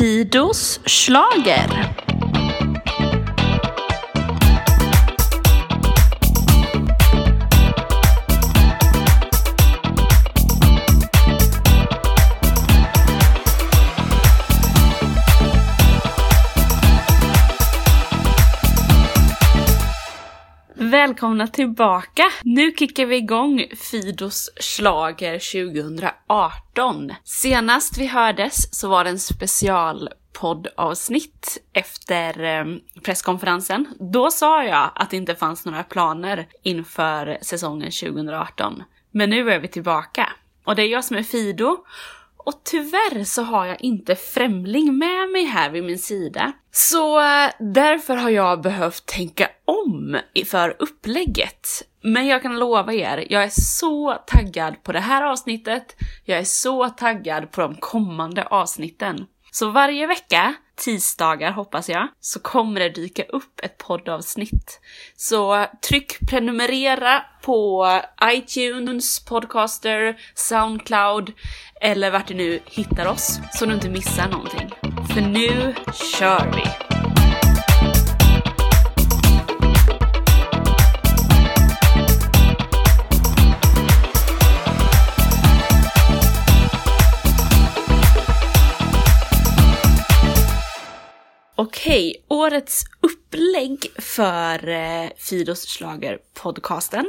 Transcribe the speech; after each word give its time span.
Sidos 0.00 0.80
slager. 0.86 2.09
Välkomna 21.20 21.46
tillbaka! 21.46 22.22
Nu 22.42 22.72
kickar 22.72 23.06
vi 23.06 23.16
igång 23.16 23.64
Fidos 23.76 24.50
slager 24.60 25.38
2018. 25.92 27.12
Senast 27.24 27.98
vi 27.98 28.06
hördes 28.06 28.78
så 28.78 28.88
var 28.88 29.04
det 29.04 29.10
en 29.10 29.18
specialpoddavsnitt 29.18 31.58
efter 31.72 32.44
eh, 32.44 32.64
presskonferensen. 33.02 33.86
Då 34.12 34.30
sa 34.30 34.64
jag 34.64 34.90
att 34.94 35.10
det 35.10 35.16
inte 35.16 35.34
fanns 35.34 35.66
några 35.66 35.82
planer 35.82 36.48
inför 36.62 37.38
säsongen 37.42 37.90
2018. 37.90 38.82
Men 39.10 39.30
nu 39.30 39.50
är 39.50 39.60
vi 39.60 39.68
tillbaka. 39.68 40.28
Och 40.64 40.76
det 40.76 40.82
är 40.82 40.88
jag 40.88 41.04
som 41.04 41.16
är 41.16 41.22
Fido 41.22 41.76
och 42.50 42.64
tyvärr 42.64 43.24
så 43.24 43.42
har 43.42 43.66
jag 43.66 43.80
inte 43.80 44.16
Främling 44.16 44.98
med 44.98 45.28
mig 45.28 45.44
här 45.44 45.70
vid 45.70 45.84
min 45.84 45.98
sida. 45.98 46.52
Så 46.72 47.20
eh, 47.20 47.50
därför 47.58 48.16
har 48.16 48.30
jag 48.30 48.62
behövt 48.62 49.06
tänka 49.06 49.48
om 49.64 50.18
för 50.46 50.76
upplägget. 50.78 51.68
Men 52.02 52.26
jag 52.26 52.42
kan 52.42 52.58
lova 52.58 52.92
er, 52.92 53.26
jag 53.30 53.42
är 53.42 53.50
så 53.52 54.14
taggad 54.26 54.82
på 54.82 54.92
det 54.92 55.00
här 55.00 55.22
avsnittet. 55.22 55.96
Jag 56.24 56.38
är 56.38 56.44
så 56.44 56.88
taggad 56.88 57.50
på 57.50 57.60
de 57.60 57.74
kommande 57.74 58.44
avsnitten. 58.44 59.26
Så 59.50 59.70
varje 59.70 60.06
vecka, 60.06 60.54
tisdagar 60.76 61.52
hoppas 61.52 61.88
jag, 61.88 62.08
så 62.20 62.40
kommer 62.40 62.80
det 62.80 62.88
dyka 62.88 63.22
upp 63.22 63.60
ett 63.62 63.78
poddavsnitt. 63.78 64.80
Så 65.16 65.66
tryck 65.88 66.30
prenumerera 66.30 67.24
på 67.42 67.86
iTunes, 68.32 69.24
Podcaster, 69.24 70.16
Soundcloud 70.34 71.32
eller 71.80 72.10
vart 72.10 72.28
du 72.28 72.34
nu 72.34 72.60
hittar 72.64 73.06
oss 73.06 73.40
så 73.54 73.66
du 73.66 73.74
inte 73.74 73.88
missar 73.90 74.28
någonting. 74.28 74.70
För 75.14 75.20
nu 75.20 75.74
kör 76.18 76.52
vi! 76.56 76.89
Okej, 91.60 92.24
årets 92.28 92.84
upplägg 93.00 93.86
för 93.98 94.68
eh, 94.68 95.10
Fidos 95.16 95.60
slager 95.60 96.18
podcasten 96.34 97.06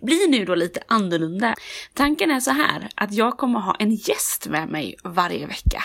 blir 0.00 0.28
nu 0.28 0.44
då 0.44 0.54
lite 0.54 0.82
annorlunda. 0.88 1.54
Tanken 1.94 2.30
är 2.30 2.40
så 2.40 2.50
här 2.50 2.88
att 2.94 3.12
jag 3.12 3.38
kommer 3.38 3.60
ha 3.60 3.74
en 3.78 3.94
gäst 3.94 4.46
med 4.46 4.68
mig 4.68 4.96
varje 5.04 5.46
vecka. 5.46 5.84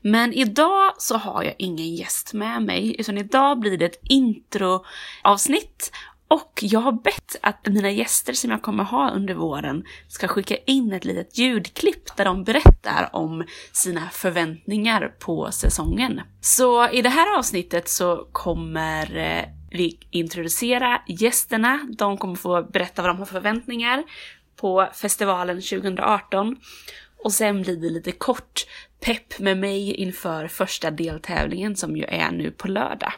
Men 0.00 0.32
idag 0.32 0.94
så 0.98 1.16
har 1.16 1.42
jag 1.42 1.54
ingen 1.58 1.94
gäst 1.94 2.32
med 2.32 2.62
mig, 2.62 2.96
utan 2.98 3.18
idag 3.18 3.58
blir 3.58 3.78
det 3.78 3.84
ett 3.84 4.00
introavsnitt 4.02 5.92
och 6.28 6.58
jag 6.62 6.80
har 6.80 6.92
bett 6.92 7.36
att 7.42 7.66
mina 7.66 7.90
gäster 7.90 8.32
som 8.32 8.50
jag 8.50 8.62
kommer 8.62 8.84
ha 8.84 9.10
under 9.10 9.34
våren 9.34 9.84
ska 10.08 10.28
skicka 10.28 10.56
in 10.56 10.92
ett 10.92 11.04
litet 11.04 11.38
ljudklipp 11.38 12.16
där 12.16 12.24
de 12.24 12.44
berättar 12.44 13.10
om 13.12 13.44
sina 13.72 14.08
förväntningar 14.10 15.14
på 15.18 15.52
säsongen. 15.52 16.20
Så 16.40 16.88
i 16.90 17.02
det 17.02 17.08
här 17.08 17.38
avsnittet 17.38 17.88
så 17.88 18.28
kommer 18.32 19.16
eh, 19.16 19.44
vi 19.70 19.98
introducera 20.10 21.02
gästerna, 21.06 21.88
de 21.98 22.18
kommer 22.18 22.34
få 22.34 22.62
berätta 22.62 23.02
vad 23.02 23.10
de 23.10 23.18
har 23.18 23.26
förväntningar 23.26 24.04
på 24.56 24.88
festivalen 24.94 25.56
2018 25.56 26.56
och 27.24 27.32
sen 27.32 27.62
blir 27.62 27.76
det 27.76 27.90
lite 27.90 28.12
kort 28.12 28.66
pepp 29.00 29.38
med 29.38 29.58
mig 29.58 29.94
inför 29.94 30.48
första 30.48 30.90
deltävlingen 30.90 31.76
som 31.76 31.96
ju 31.96 32.04
är 32.04 32.30
nu 32.30 32.50
på 32.50 32.68
lördag. 32.68 33.12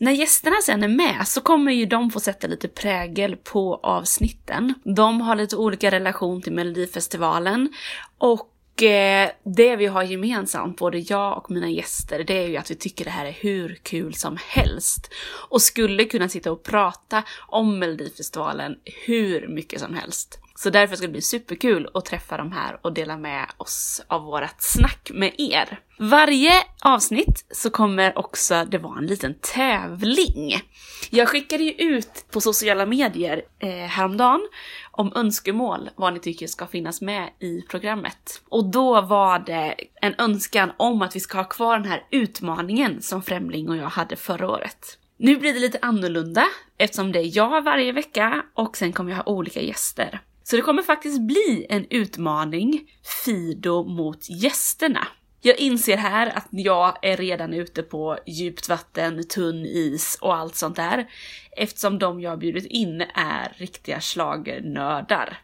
När 0.00 0.12
gästerna 0.12 0.56
sen 0.64 0.82
är 0.82 0.88
med 0.88 1.28
så 1.28 1.40
kommer 1.40 1.72
ju 1.72 1.86
de 1.86 2.10
få 2.10 2.20
sätta 2.20 2.46
lite 2.46 2.68
prägel 2.68 3.36
på 3.36 3.80
avsnitten. 3.82 4.74
De 4.84 5.20
har 5.20 5.36
lite 5.36 5.56
olika 5.56 5.90
relation 5.90 6.42
till 6.42 6.52
Melodifestivalen 6.52 7.72
och 8.18 8.82
eh, 8.82 9.30
det 9.44 9.76
vi 9.76 9.86
har 9.86 10.02
gemensamt, 10.02 10.76
både 10.76 10.98
jag 10.98 11.38
och 11.38 11.50
mina 11.50 11.70
gäster, 11.70 12.24
det 12.24 12.44
är 12.44 12.48
ju 12.48 12.56
att 12.56 12.70
vi 12.70 12.74
tycker 12.74 13.04
det 13.04 13.10
här 13.10 13.26
är 13.26 13.32
hur 13.32 13.78
kul 13.82 14.14
som 14.14 14.38
helst. 14.46 15.14
Och 15.48 15.62
skulle 15.62 16.04
kunna 16.04 16.28
sitta 16.28 16.52
och 16.52 16.62
prata 16.62 17.22
om 17.48 17.78
Melodifestivalen 17.78 18.76
hur 19.06 19.48
mycket 19.48 19.80
som 19.80 19.94
helst. 19.94 20.38
Så 20.60 20.70
därför 20.70 20.96
ska 20.96 21.06
det 21.06 21.12
bli 21.12 21.22
superkul 21.22 21.88
att 21.94 22.04
träffa 22.04 22.36
dem 22.36 22.52
här 22.52 22.78
och 22.82 22.92
dela 22.92 23.16
med 23.16 23.46
oss 23.56 24.02
av 24.06 24.22
vårt 24.22 24.54
snack 24.58 25.10
med 25.14 25.34
er. 25.38 25.80
Varje 25.98 26.52
avsnitt 26.84 27.46
så 27.50 27.70
kommer 27.70 28.18
också 28.18 28.64
det 28.64 28.78
vara 28.78 28.98
en 28.98 29.06
liten 29.06 29.34
tävling. 29.34 30.60
Jag 31.10 31.28
skickade 31.28 31.62
ju 31.62 31.72
ut 31.72 32.24
på 32.30 32.40
sociala 32.40 32.86
medier 32.86 33.42
eh, 33.58 33.68
häromdagen 33.68 34.48
om 34.90 35.12
önskemål 35.14 35.90
vad 35.96 36.14
ni 36.14 36.20
tycker 36.20 36.46
ska 36.46 36.66
finnas 36.66 37.00
med 37.00 37.28
i 37.40 37.62
programmet. 37.62 38.42
Och 38.48 38.70
då 38.70 39.00
var 39.00 39.38
det 39.38 39.74
en 40.00 40.14
önskan 40.18 40.72
om 40.76 41.02
att 41.02 41.16
vi 41.16 41.20
ska 41.20 41.38
ha 41.38 41.44
kvar 41.44 41.78
den 41.78 41.88
här 41.88 42.04
utmaningen 42.10 43.02
som 43.02 43.22
Främling 43.22 43.68
och 43.68 43.76
jag 43.76 43.88
hade 43.88 44.16
förra 44.16 44.50
året. 44.50 44.98
Nu 45.16 45.36
blir 45.36 45.52
det 45.52 45.60
lite 45.60 45.78
annorlunda 45.82 46.44
eftersom 46.78 47.12
det 47.12 47.18
är 47.18 47.36
jag 47.36 47.62
varje 47.62 47.92
vecka 47.92 48.42
och 48.54 48.76
sen 48.76 48.92
kommer 48.92 49.10
jag 49.10 49.16
ha 49.16 49.32
olika 49.32 49.60
gäster. 49.60 50.20
Så 50.50 50.56
det 50.56 50.62
kommer 50.62 50.82
faktiskt 50.82 51.20
bli 51.20 51.66
en 51.68 51.86
utmaning, 51.90 52.90
Fido 53.24 53.84
mot 53.84 54.30
gästerna. 54.30 55.08
Jag 55.40 55.58
inser 55.58 55.96
här 55.96 56.26
att 56.36 56.46
jag 56.50 56.98
är 57.02 57.16
redan 57.16 57.54
ute 57.54 57.82
på 57.82 58.18
djupt 58.26 58.68
vatten, 58.68 59.28
tunn 59.28 59.66
is 59.66 60.18
och 60.20 60.36
allt 60.36 60.56
sånt 60.56 60.76
där. 60.76 61.10
Eftersom 61.56 61.98
de 61.98 62.20
jag 62.20 62.38
bjudit 62.38 62.66
in 62.66 63.00
är 63.14 63.52
riktiga 63.56 64.00
schlagernördar. 64.00 65.40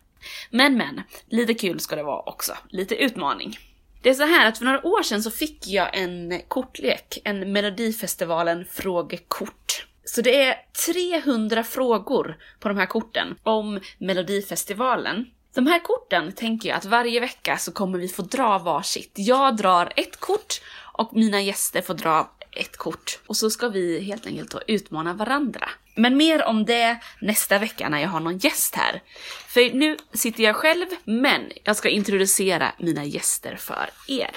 Men 0.51 0.77
men, 0.77 1.03
lite 1.29 1.55
kul 1.55 1.81
ska 1.81 1.97
det 1.97 2.03
vara 2.03 2.23
också. 2.23 2.53
Lite 2.69 2.95
utmaning. 2.95 3.59
Det 4.03 4.11
är 4.11 4.15
så 4.15 4.27
här 4.27 4.49
att 4.49 4.59
för 4.59 4.65
några 4.65 4.87
år 4.87 5.03
sedan 5.03 5.23
så 5.23 5.31
fick 5.31 5.67
jag 5.67 5.99
en 5.99 6.41
kortlek, 6.49 7.19
en 7.25 7.53
Melodifestivalen 7.53 8.65
frågekort. 8.65 9.87
Så 10.05 10.21
det 10.21 10.43
är 10.43 10.57
300 10.87 11.65
frågor 11.65 12.37
på 12.61 12.69
de 12.69 12.79
här 12.79 12.87
korten 12.87 13.37
om 13.43 13.81
Melodifestivalen. 13.99 15.27
De 15.55 15.67
här 15.67 15.79
korten 15.79 16.33
tänker 16.33 16.69
jag 16.69 16.77
att 16.77 16.85
varje 16.85 17.21
vecka 17.21 17.57
så 17.59 17.73
kommer 17.73 17.99
vi 17.99 18.09
få 18.09 18.23
dra 18.23 18.59
varsitt. 18.59 19.13
Jag 19.15 19.57
drar 19.57 19.93
ett 19.97 20.17
kort 20.17 20.61
och 20.93 21.17
mina 21.17 21.41
gäster 21.41 21.81
får 21.83 21.95
dra 21.95 22.31
ett 22.51 22.77
kort. 22.77 23.21
Och 23.27 23.37
så 23.37 23.51
ska 23.51 23.69
vi 23.69 24.01
helt 24.01 24.27
enkelt 24.27 24.51
då 24.51 24.61
utmana 24.67 25.13
varandra. 25.13 25.69
Men 25.95 26.17
mer 26.17 26.45
om 26.45 26.65
det 26.65 26.99
nästa 27.21 27.59
vecka 27.59 27.89
när 27.89 27.99
jag 27.99 28.09
har 28.09 28.21
någon 28.21 28.39
gäst 28.39 28.75
här. 28.75 29.03
För 29.47 29.75
nu 29.75 29.97
sitter 30.13 30.45
jag 30.45 30.57
själv, 30.57 30.87
men 31.05 31.53
jag 31.65 31.77
ska 31.77 31.89
introducera 31.89 32.73
mina 32.79 33.05
gäster 33.05 33.57
för 33.57 33.91
er. 34.09 34.37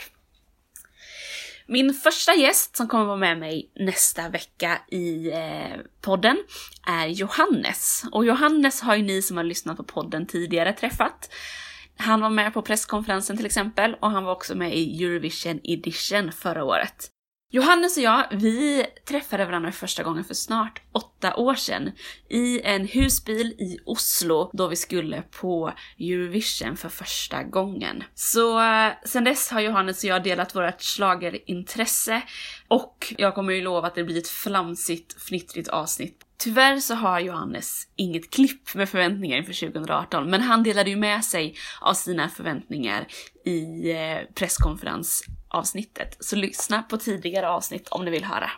Min 1.69 1.93
första 1.93 2.33
gäst 2.33 2.75
som 2.75 2.87
kommer 2.87 3.05
vara 3.05 3.17
med 3.17 3.39
mig 3.39 3.71
nästa 3.75 4.29
vecka 4.29 4.81
i 4.91 5.31
eh, 5.31 5.77
podden 6.01 6.37
är 6.87 7.07
Johannes. 7.07 8.03
Och 8.11 8.25
Johannes 8.25 8.81
har 8.81 8.95
ju 8.95 9.03
ni 9.03 9.21
som 9.21 9.37
har 9.37 9.43
lyssnat 9.43 9.77
på 9.77 9.83
podden 9.83 10.25
tidigare 10.25 10.73
träffat. 10.73 11.33
Han 11.97 12.21
var 12.21 12.29
med 12.29 12.53
på 12.53 12.61
presskonferensen 12.61 13.37
till 13.37 13.45
exempel 13.45 13.95
och 14.01 14.11
han 14.11 14.23
var 14.23 14.31
också 14.31 14.55
med 14.55 14.75
i 14.75 15.03
Eurovision 15.03 15.59
edition 15.63 16.31
förra 16.31 16.63
året. 16.63 17.11
Johannes 17.49 17.97
och 17.97 18.03
jag, 18.03 18.27
vi 18.31 18.85
träffade 19.07 19.45
varandra 19.45 19.71
första 19.71 20.03
gången 20.03 20.23
för 20.23 20.33
snart 20.33 20.81
åtta 20.91 21.35
år 21.35 21.55
sedan 21.55 21.91
i 22.29 22.61
en 22.61 22.87
husbil 22.87 23.47
i 23.47 23.79
Oslo 23.85 24.49
då 24.53 24.67
vi 24.67 24.75
skulle 24.75 25.21
på 25.21 25.73
Eurovision 25.99 26.77
för 26.77 26.89
första 26.89 27.43
gången. 27.43 28.03
Så 28.15 28.59
eh, 28.59 28.91
sen 29.05 29.23
dess 29.23 29.51
har 29.51 29.61
Johannes 29.61 30.03
och 30.03 30.09
jag 30.09 30.23
delat 30.23 30.55
vårt 30.55 30.81
schlagerintresse 30.81 32.21
och 32.67 33.13
jag 33.17 33.35
kommer 33.35 33.53
ju 33.53 33.61
lova 33.61 33.87
att 33.87 33.95
det 33.95 34.03
blir 34.03 34.17
ett 34.17 34.27
flamsigt, 34.27 35.21
fnittrigt 35.21 35.67
avsnitt 35.67 36.23
Tyvärr 36.39 36.79
så 36.79 36.95
har 36.95 37.19
Johannes 37.19 37.87
inget 37.95 38.33
klipp 38.33 38.75
med 38.75 38.89
förväntningar 38.89 39.37
inför 39.37 39.53
2018, 39.53 40.29
men 40.29 40.41
han 40.41 40.63
delade 40.63 40.89
ju 40.89 40.95
med 40.95 41.25
sig 41.25 41.55
av 41.81 41.93
sina 41.93 42.29
förväntningar 42.29 43.07
i 43.45 43.91
eh, 43.91 44.17
presskonferens 44.35 45.23
avsnittet. 45.49 46.17
Så 46.19 46.35
lyssna 46.35 46.83
på 46.83 46.97
tidigare 46.97 47.49
avsnitt 47.49 47.87
om 47.89 48.05
ni 48.05 48.11
vill 48.11 48.23
höra. 48.23 48.51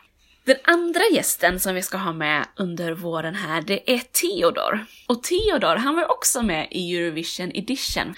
Den 0.50 0.58
andra 0.64 1.02
gästen 1.12 1.60
som 1.60 1.76
vi 1.76 1.82
ska 1.82 1.98
ha 1.98 2.14
med 2.14 2.46
under 2.56 2.92
våren 2.92 3.36
här, 3.36 3.62
det 3.62 3.94
är 3.94 4.00
Theodor. 4.00 4.86
Och 5.08 5.24
Theodor, 5.24 5.76
han 5.76 5.96
var 5.96 6.12
också 6.12 6.42
med 6.42 6.68
i 6.72 6.98
Eurovision 6.98 7.52
Edition. 7.54 8.16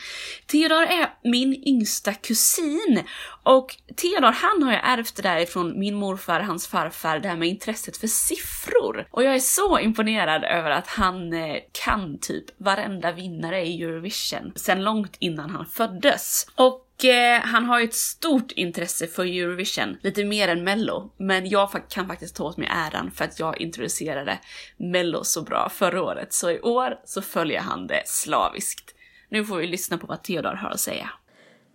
Theodor 0.47 0.81
är 0.81 1.13
min 1.23 1.63
yngsta 1.67 2.13
kusin 2.13 3.03
och 3.43 3.75
Theodor, 3.95 4.31
han 4.31 4.63
har 4.63 4.71
ju 4.71 4.77
ärvt 4.77 5.15
det 5.15 5.21
där 5.21 5.39
ifrån 5.39 5.79
min 5.79 5.95
morfar, 5.95 6.39
hans 6.39 6.67
farfar, 6.67 7.19
det 7.19 7.27
här 7.27 7.37
med 7.37 7.49
intresset 7.49 7.97
för 7.97 8.07
siffror. 8.07 9.07
Och 9.11 9.23
jag 9.23 9.35
är 9.35 9.39
så 9.39 9.79
imponerad 9.79 10.43
över 10.43 10.69
att 10.69 10.87
han 10.87 11.33
eh, 11.33 11.57
kan 11.71 12.19
typ 12.19 12.45
varenda 12.57 13.11
vinnare 13.11 13.65
i 13.65 13.83
Eurovision 13.83 14.51
sen 14.55 14.83
långt 14.83 15.15
innan 15.19 15.49
han 15.49 15.65
föddes. 15.65 16.47
Och 16.55 16.90
Eh, 17.05 17.39
han 17.41 17.65
har 17.65 17.79
ju 17.79 17.85
ett 17.85 17.93
stort 17.93 18.51
intresse 18.51 19.07
för 19.07 19.25
Eurovision, 19.25 19.97
lite 20.01 20.25
mer 20.25 20.47
än 20.47 20.63
Mello. 20.63 21.11
Men 21.17 21.49
jag 21.49 21.69
kan 21.89 22.07
faktiskt 22.07 22.35
ta 22.35 22.43
åt 22.43 22.57
mig 22.57 22.69
äran 22.71 23.11
för 23.11 23.25
att 23.25 23.39
jag 23.39 23.61
introducerade 23.61 24.39
Mello 24.77 25.23
så 25.23 25.41
bra 25.41 25.69
förra 25.69 26.03
året. 26.03 26.33
Så 26.33 26.51
i 26.51 26.59
år 26.59 26.99
så 27.05 27.21
följer 27.21 27.59
han 27.59 27.87
det 27.87 28.03
slaviskt. 28.05 28.95
Nu 29.29 29.45
får 29.45 29.57
vi 29.57 29.67
lyssna 29.67 29.97
på 29.97 30.07
vad 30.07 30.23
Theodor 30.23 30.53
har 30.53 30.69
att 30.69 30.79
säga. 30.79 31.09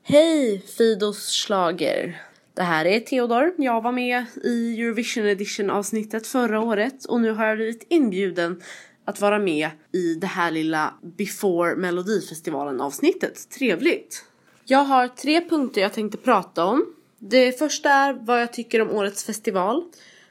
Hej 0.03 0.63
Fidos 0.77 1.31
slager. 1.31 2.23
Det 2.55 2.63
här 2.63 2.85
är 2.85 3.01
Theodor. 3.01 3.55
Jag 3.59 3.83
var 3.83 3.93
med 3.93 4.25
i 4.45 4.81
Eurovision 4.81 5.27
edition 5.27 5.71
avsnittet 5.71 6.27
förra 6.27 6.61
året 6.61 7.05
och 7.05 7.21
nu 7.21 7.31
har 7.31 7.47
jag 7.47 7.57
blivit 7.57 7.87
inbjuden 7.91 8.63
att 9.05 9.21
vara 9.21 9.39
med 9.39 9.71
i 9.93 10.15
det 10.15 10.27
här 10.27 10.51
lilla 10.51 10.95
Before 11.03 11.77
Melodifestivalen 11.77 12.81
avsnittet. 12.81 13.51
Trevligt! 13.51 14.25
Jag 14.69 14.85
har 14.85 15.09
tre 15.09 15.49
punkter 15.49 15.81
jag 15.81 15.93
tänkte 15.93 16.19
prata 16.19 16.65
om. 16.65 16.87
Det 17.19 17.59
första 17.59 17.91
är 17.91 18.13
vad 18.13 18.41
jag 18.41 18.53
tycker 18.53 18.81
om 18.81 18.91
årets 18.91 19.25
festival, 19.25 19.83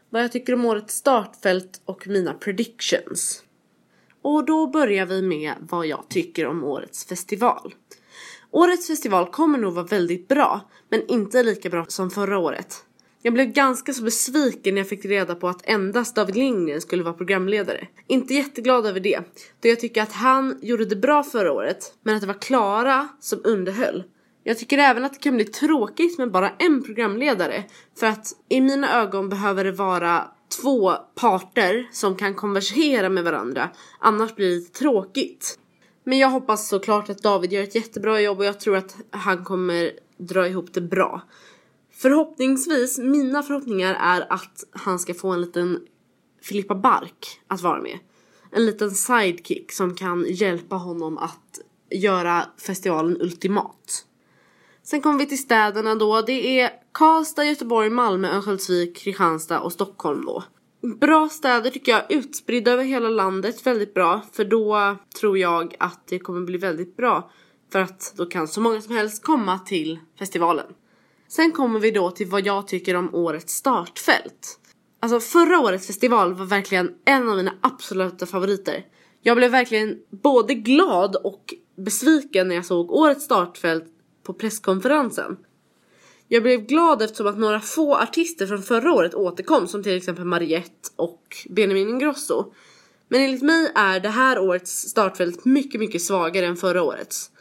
vad 0.10 0.24
jag 0.24 0.32
tycker 0.32 0.54
om 0.54 0.66
årets 0.66 0.96
startfält 0.96 1.82
och 1.86 2.08
mina 2.08 2.34
predictions. 2.34 3.44
Och 4.22 4.46
då 4.46 4.68
börjar 4.68 5.06
vi 5.06 5.22
med 5.22 5.54
vad 5.60 5.86
jag 5.86 6.10
tycker 6.10 6.48
om 6.48 6.64
årets 6.64 7.06
festival. 7.06 7.74
Årets 8.52 8.88
festival 8.88 9.26
kommer 9.26 9.58
nog 9.58 9.74
vara 9.74 9.86
väldigt 9.86 10.28
bra, 10.28 10.62
men 10.90 11.08
inte 11.08 11.44
lika 11.44 11.70
bra 11.70 11.86
som 11.88 12.12
förra 12.12 12.38
året. 12.38 12.76
Jag 13.22 13.34
blev 13.34 13.46
ganska 13.46 13.94
så 13.94 14.04
besviken 14.04 14.76
när 14.76 14.82
jag 14.82 14.90
fick 14.90 15.06
reda 15.06 15.36
på 15.36 15.48
att 15.48 15.70
endast 15.70 16.16
David 16.16 16.36
Lindgren 16.36 16.82
skulle 16.82 17.04
vara 17.04 17.14
programledare. 17.14 17.88
Inte 18.08 18.34
jätteglad 18.34 18.86
över 18.86 19.00
det, 19.00 19.20
då 19.62 19.70
jag 19.70 19.80
tycker 19.80 20.02
att 20.02 20.12
han 20.12 20.60
gjorde 20.62 20.86
det 20.86 20.96
bra 20.96 21.24
förra 21.24 21.52
året, 21.52 21.94
men 22.04 22.16
att 22.16 22.22
det 22.22 22.28
var 22.28 22.42
Klara 22.42 23.08
som 23.20 23.42
underhöll. 23.44 24.04
Jag 24.48 24.58
tycker 24.58 24.78
även 24.78 25.06
att 25.06 25.14
det 25.14 25.20
kan 25.20 25.36
bli 25.36 25.46
tråkigt 25.46 26.18
med 26.18 26.32
bara 26.32 26.50
en 26.50 26.84
programledare. 26.84 27.64
För 28.00 28.08
att 28.08 28.34
i 28.50 28.62
mina 28.62 29.02
ögon 29.02 29.30
behöver 29.30 29.64
det 29.64 29.72
vara 29.72 30.28
två 30.62 30.94
parter 31.16 31.90
som 31.92 32.16
kan 32.16 32.36
konversera 32.36 33.10
med 33.10 33.24
varandra. 33.24 33.70
Annars 34.00 34.36
blir 34.36 34.50
det 34.50 34.56
lite 34.56 34.80
tråkigt. 34.80 35.60
Men 36.04 36.18
jag 36.18 36.30
hoppas 36.30 36.68
såklart 36.68 37.10
att 37.10 37.24
David 37.24 37.54
gör 37.54 37.64
ett 37.64 37.76
jättebra 37.76 38.22
jobb 38.22 38.40
och 38.40 38.46
jag 38.46 38.60
tror 38.60 38.78
att 38.78 38.96
han 39.10 39.44
kommer 39.44 39.92
dra 40.18 40.48
ihop 40.48 40.74
det 40.74 40.82
bra. 40.82 41.22
Förhoppningsvis, 41.94 42.98
mina 42.98 43.44
förhoppningar 43.44 43.94
är 43.94 44.34
att 44.34 44.64
han 44.72 45.00
ska 45.00 45.14
få 45.14 45.30
en 45.30 45.42
liten 45.42 45.80
Filippa 46.42 46.76
Bark 46.76 47.42
att 47.48 47.62
vara 47.62 47.82
med. 47.82 48.00
En 48.52 48.66
liten 48.66 48.92
sidekick 48.92 49.72
som 49.72 49.96
kan 49.96 50.26
hjälpa 50.30 50.76
honom 50.76 51.18
att 51.18 51.60
göra 51.90 52.46
festivalen 52.58 53.22
ultimat. 53.22 54.06
Sen 54.86 55.02
kommer 55.02 55.20
vi 55.20 55.26
till 55.26 55.42
städerna 55.42 55.96
då. 55.96 56.22
Det 56.22 56.60
är 56.60 56.72
Karlstad, 56.92 57.46
Göteborg, 57.46 57.90
Malmö, 57.90 58.28
Örnsköldsvik, 58.28 58.98
Kristianstad 58.98 59.60
och 59.60 59.72
Stockholm 59.72 60.26
då. 60.26 60.44
Bra 61.00 61.30
städer 61.30 61.70
tycker 61.70 61.92
jag, 61.92 62.12
utspridda 62.12 62.72
över 62.72 62.84
hela 62.84 63.10
landet, 63.10 63.68
väldigt 63.68 63.94
bra. 63.94 64.22
För 64.32 64.46
då 64.46 64.96
tror 65.20 65.38
jag 65.38 65.76
att 65.80 66.08
det 66.08 66.20
kommer 66.20 66.42
bli 66.42 66.58
väldigt 66.58 66.98
bra. 66.98 67.32
För 67.72 67.80
att 67.80 68.14
då 68.16 68.26
kan 68.26 68.48
så 68.48 68.62
många 68.62 68.82
som 68.82 68.96
helst 68.96 69.24
komma 69.24 69.60
till 69.60 70.00
festivalen. 70.20 70.66
Sen 71.28 71.52
kommer 71.52 71.80
vi 71.80 71.92
då 71.92 72.12
till 72.12 72.28
vad 72.28 72.46
jag 72.46 72.68
tycker 72.68 72.96
om 72.96 73.16
årets 73.16 73.54
startfält. 73.54 74.60
Alltså 75.00 75.20
förra 75.20 75.60
årets 75.60 75.88
festival 75.88 76.34
var 76.34 76.46
verkligen 76.46 76.92
en 77.06 77.30
av 77.30 77.38
mina 77.38 77.54
absoluta 77.62 78.26
favoriter. 78.26 78.86
Jag 79.22 79.38
blev 79.38 79.52
verkligen 79.52 79.98
både 80.24 80.54
glad 80.54 81.16
och 81.16 81.54
besviken 81.78 82.48
när 82.48 82.56
jag 82.56 82.66
såg 82.66 82.92
årets 82.92 83.26
startfält 83.26 83.95
på 84.26 84.34
presskonferensen. 84.34 85.38
Jag 86.28 86.44
blev 86.44 86.66
glad 86.66 87.02
eftersom 87.02 87.28
att 87.28 87.38
några 87.38 87.60
få 87.60 87.96
artister 87.96 88.48
från 88.48 88.64
förra 88.64 88.94
året 88.94 89.14
återkom 89.14 89.68
som 89.68 89.84
till 89.84 89.98
exempel 89.98 90.26
Mariette 90.26 90.90
och 90.96 91.22
Benjamin 91.50 91.90
Ingrosso. 91.90 92.54
Men 93.10 93.22
enligt 93.22 93.42
mig 93.42 93.72
är 93.76 94.00
det 94.00 94.10
här 94.10 94.40
årets 94.40 94.90
startfält 94.90 95.46
mycket, 95.46 95.80
mycket 95.80 96.02
svagare 96.02 96.46
än 96.46 96.58
förra 96.58 96.84
årets. 96.84 97.32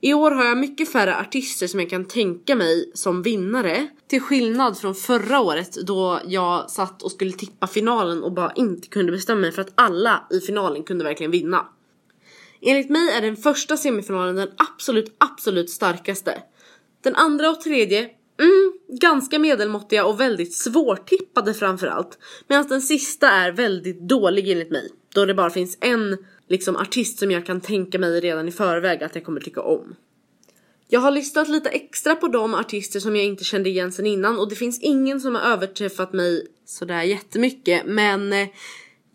I 0.00 0.14
år 0.14 0.30
har 0.30 0.44
jag 0.44 0.58
mycket 0.58 0.92
färre 0.92 1.16
artister 1.16 1.66
som 1.66 1.80
jag 1.80 1.90
kan 1.90 2.04
tänka 2.04 2.56
mig 2.56 2.90
som 2.94 3.22
vinnare. 3.22 3.88
Till 4.08 4.20
skillnad 4.20 4.78
från 4.78 4.94
förra 4.94 5.40
året 5.40 5.74
då 5.86 6.20
jag 6.26 6.70
satt 6.70 7.02
och 7.02 7.10
skulle 7.10 7.32
tippa 7.32 7.66
finalen 7.66 8.22
och 8.22 8.32
bara 8.32 8.52
inte 8.52 8.88
kunde 8.88 9.12
bestämma 9.12 9.40
mig 9.40 9.52
för 9.52 9.62
att 9.62 9.72
alla 9.74 10.26
i 10.30 10.40
finalen 10.40 10.82
kunde 10.82 11.04
verkligen 11.04 11.30
vinna. 11.30 11.66
Enligt 12.60 12.90
mig 12.90 13.10
är 13.10 13.22
den 13.22 13.36
första 13.36 13.76
semifinalen 13.76 14.36
den 14.36 14.50
absolut, 14.56 15.16
absolut 15.18 15.70
starkaste. 15.70 16.42
Den 17.02 17.14
andra 17.14 17.50
och 17.50 17.60
tredje, 17.60 17.98
mm, 18.40 18.72
ganska 19.00 19.38
medelmåttiga 19.38 20.04
och 20.04 20.20
väldigt 20.20 20.54
svårtippade 20.54 21.54
framförallt. 21.54 22.18
Medan 22.48 22.66
den 22.68 22.82
sista 22.82 23.30
är 23.30 23.52
väldigt 23.52 24.00
dålig 24.00 24.50
enligt 24.50 24.70
mig. 24.70 24.90
Då 25.14 25.24
det 25.24 25.34
bara 25.34 25.50
finns 25.50 25.78
en 25.80 26.16
liksom 26.48 26.76
artist 26.76 27.18
som 27.18 27.30
jag 27.30 27.46
kan 27.46 27.60
tänka 27.60 27.98
mig 27.98 28.20
redan 28.20 28.48
i 28.48 28.52
förväg 28.52 29.02
att 29.02 29.14
jag 29.14 29.24
kommer 29.24 29.40
tycka 29.40 29.62
om. 29.62 29.94
Jag 30.88 31.00
har 31.00 31.10
lyssnat 31.10 31.48
lite 31.48 31.68
extra 31.68 32.14
på 32.14 32.28
de 32.28 32.54
artister 32.54 33.00
som 33.00 33.16
jag 33.16 33.24
inte 33.24 33.44
kände 33.44 33.68
igen 33.68 33.92
sen 33.92 34.06
innan 34.06 34.38
och 34.38 34.48
det 34.48 34.54
finns 34.54 34.80
ingen 34.80 35.20
som 35.20 35.34
har 35.34 35.42
överträffat 35.42 36.12
mig 36.12 36.46
sådär 36.64 37.02
jättemycket 37.02 37.82
men 37.86 38.32
eh, 38.32 38.48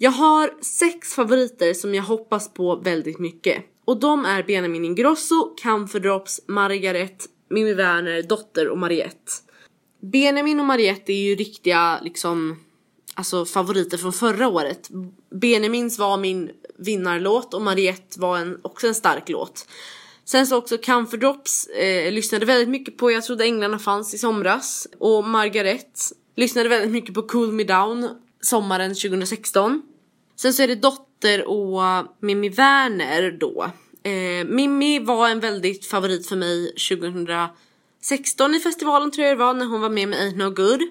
jag 0.03 0.11
har 0.11 0.53
sex 0.61 1.13
favoriter 1.13 1.73
som 1.73 1.95
jag 1.95 2.03
hoppas 2.03 2.53
på 2.53 2.75
väldigt 2.75 3.19
mycket. 3.19 3.63
Och 3.85 3.99
de 3.99 4.25
är 4.25 4.43
Benjamin 4.43 4.85
Ingrosso, 4.85 5.55
Camphordrops, 5.61 6.41
Margaret, 6.47 7.25
Mimmi 7.49 7.73
Werner, 7.73 8.21
Dotter 8.21 8.67
och 8.67 8.77
Mariette. 8.77 9.31
Benjamin 10.11 10.59
och 10.59 10.65
Mariette 10.65 11.13
är 11.13 11.23
ju 11.23 11.35
riktiga 11.35 11.99
liksom 12.01 12.59
alltså 13.13 13.45
favoriter 13.45 13.97
från 13.97 14.13
förra 14.13 14.47
året. 14.47 14.89
Benjamins 15.29 15.99
var 15.99 16.17
min 16.17 16.51
vinnarlåt 16.77 17.53
och 17.53 17.61
Mariette 17.61 18.19
var 18.19 18.37
en, 18.37 18.59
också 18.61 18.87
en 18.87 18.95
stark 18.95 19.29
låt. 19.29 19.67
Sen 20.25 20.47
så 20.47 20.57
också 20.57 20.77
Camphordrops 20.77 21.67
eh, 21.67 22.11
lyssnade 22.11 22.45
väldigt 22.45 22.69
mycket 22.69 22.97
på 22.97 23.11
Jag 23.11 23.23
trodde 23.23 23.43
änglarna 23.43 23.79
fanns 23.79 24.13
i 24.13 24.17
somras 24.17 24.87
och 24.99 25.23
Margaret 25.23 25.99
lyssnade 26.35 26.69
väldigt 26.69 26.91
mycket 26.91 27.13
på 27.13 27.21
Cool 27.21 27.51
Me 27.51 27.63
Down 27.63 28.09
sommaren 28.41 28.95
2016. 28.95 29.81
Sen 30.41 30.53
så 30.53 30.63
är 30.63 30.67
det 30.67 30.75
Dotter 30.75 31.47
och 31.47 31.81
Mimmi 32.19 32.49
Werner 32.49 33.31
då. 33.31 33.71
Eh, 34.03 34.45
Mimmi 34.47 34.99
var 34.99 35.29
en 35.29 35.39
väldigt 35.39 35.85
favorit 35.85 36.27
för 36.27 36.35
mig 36.35 36.67
2016 36.67 38.55
i 38.55 38.59
festivalen 38.59 39.11
tror 39.11 39.27
jag 39.27 39.37
det 39.37 39.43
var 39.43 39.53
när 39.53 39.65
hon 39.65 39.81
var 39.81 39.89
med 39.89 40.07
med 40.07 40.19
Ain't 40.19 40.37
No 40.37 40.49
Good. 40.49 40.81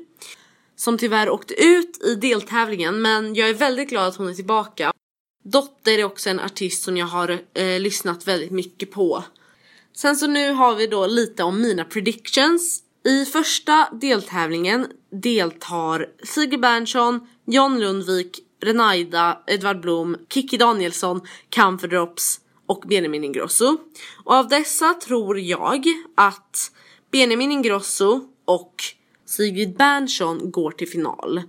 Som 0.77 0.99
tyvärr 0.99 1.31
åkte 1.31 1.65
ut 1.65 2.03
i 2.05 2.15
deltävlingen 2.15 3.03
men 3.03 3.35
jag 3.35 3.49
är 3.49 3.55
väldigt 3.55 3.89
glad 3.89 4.09
att 4.09 4.17
hon 4.17 4.29
är 4.29 4.35
tillbaka. 4.35 4.93
Dotter 5.45 5.99
är 5.99 6.05
också 6.05 6.31
en 6.31 6.41
artist 6.41 6.83
som 6.83 6.97
jag 6.97 7.07
har 7.07 7.39
eh, 7.55 7.81
lyssnat 7.81 8.29
väldigt 8.29 8.51
mycket 8.51 8.91
på. 8.91 9.25
Sen 9.97 10.17
så 10.17 10.27
nu 10.27 10.53
har 10.53 10.75
vi 10.75 10.87
då 10.87 11.07
lite 11.07 11.43
om 11.43 11.63
mina 11.63 11.85
predictions. 11.85 12.83
I 13.05 13.25
första 13.25 13.89
deltävlingen 14.01 14.87
deltar 15.13 16.07
Sigrid 16.25 16.61
Bernson, 16.61 17.29
John 17.47 17.81
Lundvik, 17.81 18.47
Renaida, 18.61 19.43
Edvard 19.47 19.81
Blom, 19.81 20.17
Kiki 20.29 20.57
Danielsson, 20.57 21.21
Camphordrops 21.49 22.41
och 22.67 22.85
Benjamin 22.89 23.25
Ingrosso. 23.25 23.79
Och 24.25 24.35
av 24.35 24.49
dessa 24.49 24.95
tror 24.95 25.39
jag 25.39 25.85
att 26.15 26.73
Benjamin 27.11 27.53
Ingrosso 27.53 28.21
och 28.45 28.75
Sigrid 29.25 29.77
Bernson 29.77 30.51
går 30.51 30.71
till 30.71 30.89
final. 30.89 31.43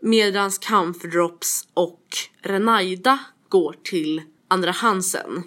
Medan 0.00 0.50
Camphordrops 0.50 1.68
och 1.74 2.00
Renaida 2.42 3.18
går 3.48 3.76
till 3.82 4.22
andra 4.48 4.70
hansen. 4.70 5.42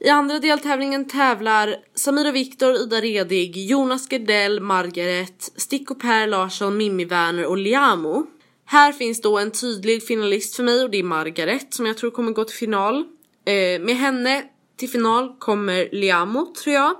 I 0.00 0.08
andra 0.08 0.38
deltävlingen 0.38 1.08
tävlar 1.08 1.76
Samira 1.94 2.32
Viktor, 2.32 2.74
Ida 2.74 3.00
Redig, 3.00 3.56
Jonas 3.56 4.08
Gardell, 4.08 4.60
Margaret, 4.60 5.52
Sticko 5.56 5.94
Per 5.94 6.26
Larsson, 6.26 6.76
Mimmi 6.76 7.04
Werner 7.04 7.46
och 7.46 7.56
Liamo. 7.56 8.26
Här 8.66 8.92
finns 8.92 9.20
då 9.20 9.38
en 9.38 9.50
tydlig 9.50 10.06
finalist 10.06 10.56
för 10.56 10.62
mig 10.62 10.82
och 10.82 10.90
det 10.90 10.98
är 10.98 11.02
Margaret 11.02 11.74
som 11.74 11.86
jag 11.86 11.96
tror 11.96 12.10
kommer 12.10 12.32
gå 12.32 12.44
till 12.44 12.56
final. 12.56 12.96
Eh, 13.44 13.80
med 13.80 13.96
henne 13.96 14.44
till 14.76 14.88
final 14.88 15.36
kommer 15.38 15.88
Liamo 15.92 16.54
tror 16.62 16.74
jag. 16.74 16.96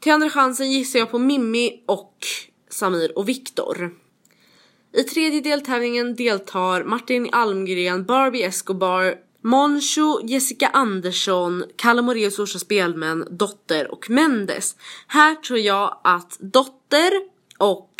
Till 0.00 0.12
andra 0.12 0.30
chansen 0.30 0.70
gissar 0.70 0.98
jag 0.98 1.10
på 1.10 1.18
Mimmi 1.18 1.82
och 1.86 2.16
Samir 2.70 3.18
och 3.18 3.28
Viktor. 3.28 3.94
I 4.92 5.02
tredje 5.02 5.40
deltävlingen 5.40 6.14
deltar 6.14 6.84
Martin 6.84 7.28
Almgren, 7.32 8.04
Barbie 8.04 8.42
Escobar, 8.42 9.14
Moncho, 9.42 10.20
Jessica 10.26 10.68
Andersson, 10.68 11.64
Kalle 11.76 12.02
Moraeus 12.02 12.38
Orsa 12.38 12.58
Spelmän, 12.58 13.26
Dotter 13.30 13.90
och 13.90 14.10
Mendes. 14.10 14.76
Här 15.06 15.34
tror 15.34 15.58
jag 15.58 16.00
att 16.04 16.36
Dotter 16.40 17.12
och 17.58 17.94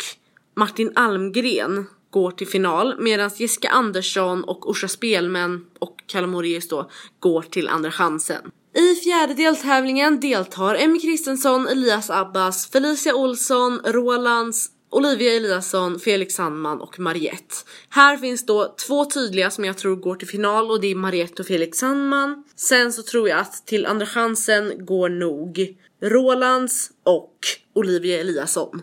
Martin 0.55 0.91
Almgren 0.95 1.85
går 2.11 2.31
till 2.31 2.47
final 2.47 2.95
medan 2.99 3.31
Jessica 3.35 3.69
Andersson 3.69 4.43
och 4.43 4.69
Orsa 4.69 4.87
Spelmän 4.87 5.65
och 5.79 5.95
Kalle 6.05 6.27
Moraeus 6.27 6.67
då 6.67 6.89
går 7.19 7.41
till 7.41 7.67
andra 7.67 7.91
chansen. 7.91 8.51
I 8.75 8.95
fjärde 8.95 9.33
deltävlingen 9.33 10.19
deltar 10.19 10.75
Emmy 10.75 10.99
Kristensson, 10.99 11.67
Elias 11.67 12.09
Abbas, 12.09 12.69
Felicia 12.71 13.15
Olsson, 13.15 13.81
Rolands, 13.85 14.69
Olivia 14.89 15.33
Eliasson, 15.33 15.99
Felix 15.99 16.33
Sandman 16.33 16.81
och 16.81 16.99
Mariette. 16.99 17.55
Här 17.89 18.17
finns 18.17 18.45
då 18.45 18.75
två 18.87 19.05
tydliga 19.05 19.49
som 19.49 19.65
jag 19.65 19.77
tror 19.77 19.95
går 19.95 20.15
till 20.15 20.27
final 20.27 20.71
och 20.71 20.81
det 20.81 20.91
är 20.91 20.95
Mariette 20.95 21.41
och 21.41 21.47
Felix 21.47 21.77
Sandman. 21.77 22.43
Sen 22.55 22.93
så 22.93 23.03
tror 23.03 23.29
jag 23.29 23.39
att 23.39 23.67
till 23.67 23.85
andra 23.85 24.05
chansen 24.05 24.85
går 24.85 25.09
nog 25.09 25.77
Rolands 26.01 26.91
och 27.03 27.37
Olivia 27.73 28.19
Eliasson. 28.19 28.81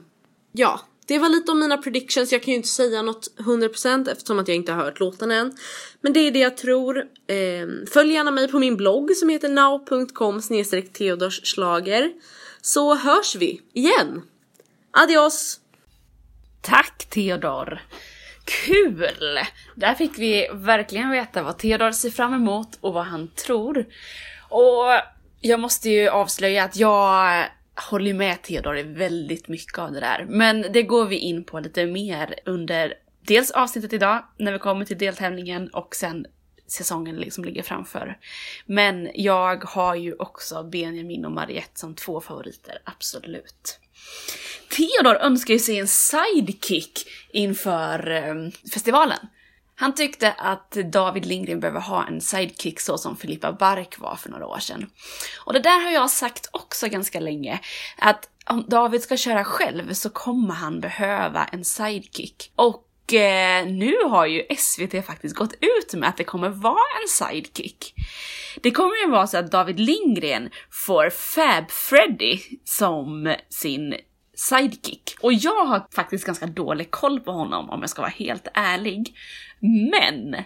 Ja, 0.53 0.81
det 1.09 1.19
var 1.19 1.29
lite 1.29 1.53
om 1.53 1.61
mina 1.61 1.77
predictions, 1.77 2.33
jag 2.33 2.43
kan 2.43 2.51
ju 2.51 2.57
inte 2.57 2.69
säga 2.69 3.03
något 3.03 3.29
100% 3.39 4.13
eftersom 4.13 4.39
att 4.39 4.49
jag 4.49 4.57
inte 4.57 4.73
har 4.73 4.85
hört 4.85 5.01
låten 5.01 5.31
än. 5.31 5.57
Men 6.01 6.13
det 6.13 6.21
är 6.21 6.31
det 6.31 6.39
jag 6.39 6.57
tror. 6.57 6.99
Eh, 7.27 7.87
följ 7.93 8.13
gärna 8.13 8.31
mig 8.31 8.49
på 8.49 8.59
min 8.59 8.77
blogg 8.77 9.17
som 9.17 9.29
heter 9.29 9.49
now.com 9.49 10.43
teodorsslager. 10.93 12.13
Så 12.61 12.95
hörs 12.95 13.37
vi 13.37 13.61
igen. 13.73 14.23
Adios! 14.91 15.61
Tack 16.61 17.07
Theodor! 17.11 17.81
Kul! 18.45 19.09
Där 19.75 19.95
fick 19.95 20.19
vi 20.19 20.49
verkligen 20.53 21.11
veta 21.11 21.43
vad 21.43 21.59
Theodor 21.59 21.93
ser 21.93 22.11
fram 22.11 22.35
emot 22.35 22.79
och 22.81 22.95
vad 22.95 23.05
han 23.05 23.29
tror. 23.29 23.87
Och 24.49 24.87
jag 25.41 25.61
måste 25.61 25.91
ju 25.91 26.09
avslöja 26.09 26.65
att 26.65 26.77
jag 26.77 27.45
håller 27.79 28.15
med 28.15 28.43
Theodor 28.43 28.79
i 28.79 28.83
väldigt 28.83 29.49
mycket 29.49 29.79
av 29.79 29.93
det 29.93 30.01
där. 30.01 30.27
Men 30.29 30.73
det 30.73 30.83
går 30.83 31.07
vi 31.07 31.17
in 31.19 31.45
på 31.45 31.61
lite 31.61 31.87
mer 31.87 32.35
under 32.45 32.95
dels 33.21 33.51
avsnittet 33.51 33.93
idag, 33.93 34.25
när 34.37 34.53
vi 34.53 34.59
kommer 34.59 34.85
till 34.85 34.99
deltävlingen 34.99 35.69
och 35.69 35.95
sen 35.95 36.27
säsongen 36.67 37.17
liksom 37.17 37.45
ligger 37.45 37.63
framför. 37.63 38.19
Men 38.67 39.11
jag 39.15 39.65
har 39.65 39.95
ju 39.95 40.15
också 40.15 40.63
Benjamin 40.63 41.25
och 41.25 41.33
Mariette 41.33 41.81
som 41.81 41.95
två 41.95 42.21
favoriter, 42.21 42.79
absolut. 42.85 43.81
Theodor 44.71 45.17
önskar 45.17 45.55
ju 45.55 45.61
sig 45.61 45.79
en 45.79 45.89
sidekick 45.89 47.09
inför 47.31 48.11
eh, 48.11 48.35
festivalen. 48.75 49.19
Han 49.81 49.95
tyckte 49.95 50.33
att 50.33 50.71
David 50.71 51.27
Lindgren 51.27 51.61
behöver 51.61 51.81
ha 51.81 52.07
en 52.07 52.21
sidekick 52.21 52.81
så 52.81 52.99
som 52.99 53.17
Filippa 53.17 53.53
Bark 53.53 53.99
var 53.99 54.17
för 54.17 54.31
några 54.31 54.47
år 54.47 54.59
sedan. 54.59 54.91
Och 55.45 55.53
det 55.53 55.59
där 55.59 55.85
har 55.85 55.91
jag 55.91 56.11
sagt 56.11 56.49
också 56.53 56.89
ganska 56.89 57.21
länge, 57.21 57.61
att 57.99 58.29
om 58.47 58.65
David 58.69 59.03
ska 59.03 59.17
köra 59.17 59.45
själv 59.45 59.93
så 59.93 60.11
kommer 60.11 60.55
han 60.55 60.81
behöva 60.81 61.45
en 61.45 61.65
sidekick. 61.65 62.53
Och 62.57 63.15
eh, 63.15 63.67
nu 63.67 63.95
har 64.05 64.27
ju 64.27 64.43
SVT 64.57 65.07
faktiskt 65.07 65.35
gått 65.35 65.53
ut 65.53 65.95
med 65.95 66.09
att 66.09 66.17
det 66.17 66.25
kommer 66.25 66.49
vara 66.49 66.99
en 67.03 67.09
sidekick. 67.09 67.95
Det 68.63 68.71
kommer 68.71 69.05
ju 69.05 69.11
vara 69.11 69.27
så 69.27 69.39
att 69.39 69.51
David 69.51 69.81
Lindgren 69.81 70.51
får 70.71 71.11
Fab 71.11 71.71
Freddy 71.71 72.39
som 72.65 73.35
sin 73.49 73.95
sidekick. 74.39 75.17
Och 75.21 75.33
jag 75.33 75.65
har 75.65 75.87
faktiskt 75.95 76.25
ganska 76.25 76.47
dålig 76.47 76.91
koll 76.91 77.21
på 77.21 77.33
honom 77.33 77.71
om 77.71 77.81
jag 77.81 77.91
ska 77.91 78.03
vara 78.03 78.11
helt 78.11 78.49
ärlig. 78.55 79.15
Men 79.61 80.37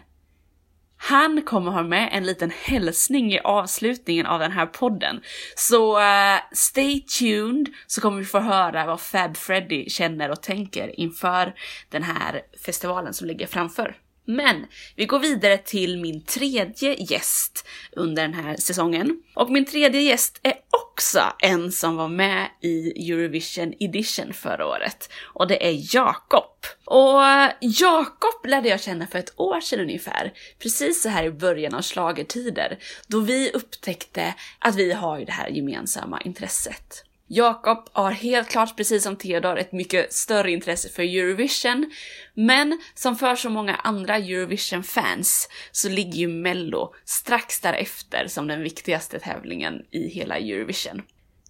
han 0.97 1.43
kommer 1.43 1.71
ha 1.71 1.83
med 1.83 2.09
en 2.13 2.27
liten 2.27 2.53
hälsning 2.65 3.33
i 3.33 3.39
avslutningen 3.39 4.27
av 4.27 4.41
den 4.41 4.53
här 4.53 4.67
podden. 4.67 5.21
Så 5.57 5.99
uh, 5.99 6.39
stay 6.53 7.01
tuned 7.01 7.69
så 7.87 8.01
kommer 8.01 8.19
vi 8.19 8.25
få 8.25 8.39
höra 8.39 8.87
vad 8.87 9.01
Fab 9.01 9.37
Freddy 9.37 9.89
känner 9.89 10.31
och 10.31 10.43
tänker 10.43 11.01
inför 11.01 11.55
den 11.89 12.03
här 12.03 12.43
festivalen 12.65 13.15
som 13.15 13.27
ligger 13.27 13.47
framför. 13.47 13.97
Men 14.25 14.67
vi 14.97 15.07
går 15.07 15.19
vidare 15.19 15.59
till 15.59 16.01
min 16.01 16.25
tredje 16.25 16.95
gäst 16.95 17.67
under 17.93 18.23
den 18.23 18.35
här 18.35 18.57
säsongen. 18.57 19.23
Och 19.35 19.51
min 19.51 19.65
tredje 19.65 20.01
gäst 20.01 20.41
är 20.43 20.55
också 20.71 21.21
en 21.39 21.73
som 21.73 21.97
var 21.97 22.09
med 22.09 22.49
i 22.61 23.11
Eurovision 23.11 23.75
Edition 23.81 24.33
förra 24.33 24.67
året. 24.67 25.13
Och 25.35 25.47
det 25.49 25.67
är 25.67 25.95
Jakob. 25.95 26.67
Och 26.85 27.21
Jakob 27.61 28.47
lärde 28.47 28.69
jag 28.69 28.81
känna 28.81 29.07
för 29.07 29.19
ett 29.19 29.41
år 29.41 29.61
sedan 29.61 29.81
ungefär, 29.81 30.33
precis 30.59 31.03
så 31.03 31.09
här 31.09 31.25
i 31.25 31.31
början 31.31 31.75
av 31.75 31.83
slagertider, 31.83 32.79
då 33.07 33.21
vi 33.21 33.51
upptäckte 33.51 34.35
att 34.59 34.75
vi 34.75 34.93
har 34.93 35.19
ju 35.19 35.25
det 35.25 35.33
här 35.33 35.49
gemensamma 35.49 36.21
intresset. 36.21 37.05
Jakob 37.27 37.89
har 37.93 38.11
helt 38.11 38.49
klart, 38.49 38.77
precis 38.77 39.03
som 39.03 39.17
Theodor, 39.17 39.59
ett 39.59 39.73
mycket 39.73 40.13
större 40.13 40.51
intresse 40.51 40.89
för 40.89 41.03
Eurovision. 41.03 41.91
Men 42.35 42.81
som 42.95 43.17
för 43.17 43.37
så 43.37 43.51
många 43.51 43.75
andra 43.75 44.17
Eurovision-fans 44.17 45.49
så 45.73 45.89
ligger 45.89 46.19
ju 46.19 46.29
Mello 46.29 46.95
strax 47.05 47.61
därefter 47.61 48.27
som 48.29 48.47
den 48.47 48.63
viktigaste 48.63 49.19
tävlingen 49.19 49.83
i 49.91 50.09
hela 50.09 50.39
Eurovision. 50.39 51.03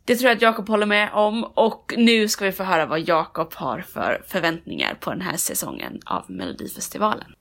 Det 0.04 0.16
tror 0.16 0.28
jag 0.28 0.36
att 0.36 0.42
Jakob 0.42 0.68
håller 0.68 0.86
med 0.86 1.10
om 1.12 1.44
och 1.44 1.94
nu 1.96 2.28
ska 2.28 2.44
vi 2.44 2.52
få 2.52 2.62
höra 2.62 2.86
vad 2.86 3.08
Jakob 3.08 3.54
har 3.54 3.80
för 3.80 4.22
förväntningar 4.28 4.94
på 5.00 5.10
den 5.10 5.20
här 5.20 5.36
säsongen 5.36 6.00
av 6.06 6.24
Melodifestivalen. 6.28 7.34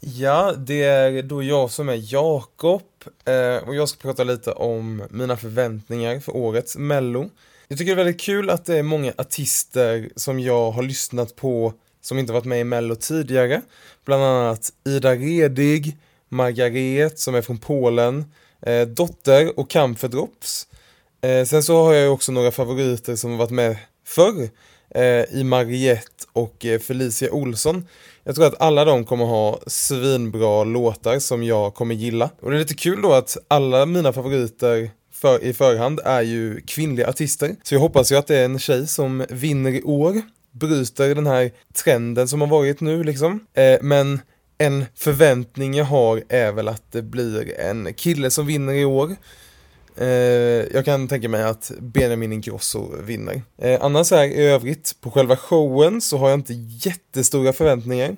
Ja, 0.00 0.52
det 0.52 0.82
är 0.82 1.22
då 1.22 1.42
jag 1.42 1.70
som 1.70 1.88
är 1.88 2.12
Jakob 2.12 2.82
eh, 3.24 3.68
och 3.68 3.74
jag 3.74 3.88
ska 3.88 4.02
prata 4.02 4.24
lite 4.24 4.52
om 4.52 5.02
mina 5.10 5.36
förväntningar 5.36 6.20
för 6.20 6.36
årets 6.36 6.76
Mello. 6.76 7.30
Jag 7.70 7.78
tycker 7.78 7.96
det 7.96 8.02
är 8.02 8.04
väldigt 8.04 8.20
kul 8.20 8.50
att 8.50 8.64
det 8.64 8.78
är 8.78 8.82
många 8.82 9.12
artister 9.18 10.10
som 10.16 10.40
jag 10.40 10.70
har 10.70 10.82
lyssnat 10.82 11.36
på 11.36 11.72
som 12.00 12.18
inte 12.18 12.32
varit 12.32 12.44
med 12.44 12.60
i 12.60 12.64
Mello 12.64 12.94
tidigare. 12.94 13.62
Bland 14.04 14.22
annat 14.22 14.72
Ida 14.86 15.14
Redig, 15.14 15.96
Margaret 16.28 17.18
som 17.18 17.34
är 17.34 17.42
från 17.42 17.58
Polen, 17.58 18.24
eh, 18.62 18.88
Dotter 18.88 19.58
och 19.58 19.70
Camphordrops. 19.70 20.66
Eh, 21.20 21.44
sen 21.44 21.62
så 21.62 21.84
har 21.84 21.94
jag 21.94 22.12
också 22.12 22.32
några 22.32 22.50
favoriter 22.50 23.16
som 23.16 23.30
har 23.30 23.38
varit 23.38 23.50
med 23.50 23.76
förr 24.06 24.48
eh, 24.94 25.24
i 25.40 25.44
Mariette 25.44 26.24
och 26.32 26.66
eh, 26.66 26.80
Felicia 26.80 27.32
Olsson. 27.32 27.86
Jag 28.24 28.34
tror 28.34 28.46
att 28.46 28.60
alla 28.60 28.84
de 28.84 29.04
kommer 29.04 29.24
ha 29.24 29.60
svinbra 29.66 30.64
låtar 30.64 31.18
som 31.18 31.42
jag 31.42 31.74
kommer 31.74 31.94
gilla. 31.94 32.30
Och 32.40 32.50
det 32.50 32.56
är 32.56 32.60
lite 32.60 32.74
kul 32.74 33.02
då 33.02 33.12
att 33.12 33.36
alla 33.48 33.86
mina 33.86 34.12
favoriter 34.12 34.90
för, 35.20 35.44
i 35.44 35.52
förhand 35.52 36.00
är 36.04 36.22
ju 36.22 36.60
kvinnliga 36.60 37.08
artister. 37.08 37.56
Så 37.62 37.74
jag 37.74 37.80
hoppas 37.80 38.12
ju 38.12 38.16
att 38.16 38.26
det 38.26 38.36
är 38.36 38.44
en 38.44 38.58
tjej 38.58 38.86
som 38.86 39.26
vinner 39.30 39.70
i 39.70 39.82
år, 39.82 40.22
bryter 40.52 41.14
den 41.14 41.26
här 41.26 41.50
trenden 41.84 42.28
som 42.28 42.40
har 42.40 42.48
varit 42.48 42.80
nu 42.80 43.04
liksom. 43.04 43.46
Eh, 43.54 43.78
men 43.82 44.20
en 44.58 44.84
förväntning 44.94 45.74
jag 45.74 45.84
har 45.84 46.22
är 46.28 46.52
väl 46.52 46.68
att 46.68 46.92
det 46.92 47.02
blir 47.02 47.60
en 47.60 47.94
kille 47.94 48.30
som 48.30 48.46
vinner 48.46 48.74
i 48.74 48.84
år. 48.84 49.16
Eh, 49.96 50.06
jag 50.74 50.84
kan 50.84 51.08
tänka 51.08 51.28
mig 51.28 51.42
att 51.42 51.72
Benjamin 51.78 52.32
Ingrosso 52.32 52.96
vinner. 53.02 53.42
Eh, 53.58 53.78
annars 53.80 54.10
här 54.10 54.24
i 54.24 54.46
övrigt, 54.46 54.96
på 55.00 55.10
själva 55.10 55.36
showen 55.36 56.00
så 56.00 56.18
har 56.18 56.30
jag 56.30 56.38
inte 56.38 56.54
jättestora 56.54 57.52
förväntningar. 57.52 58.16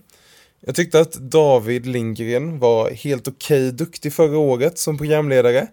Jag 0.67 0.75
tyckte 0.75 1.01
att 1.01 1.13
David 1.13 1.87
Lindgren 1.87 2.59
var 2.59 2.91
helt 2.91 3.29
okej 3.29 3.69
okay, 3.69 3.71
duktig 3.71 4.13
förra 4.13 4.39
året 4.39 4.79
som 4.79 4.99
programledare. 4.99 5.69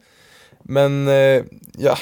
Men 0.63 1.07
eh, 1.07 1.43
ja, 1.77 1.97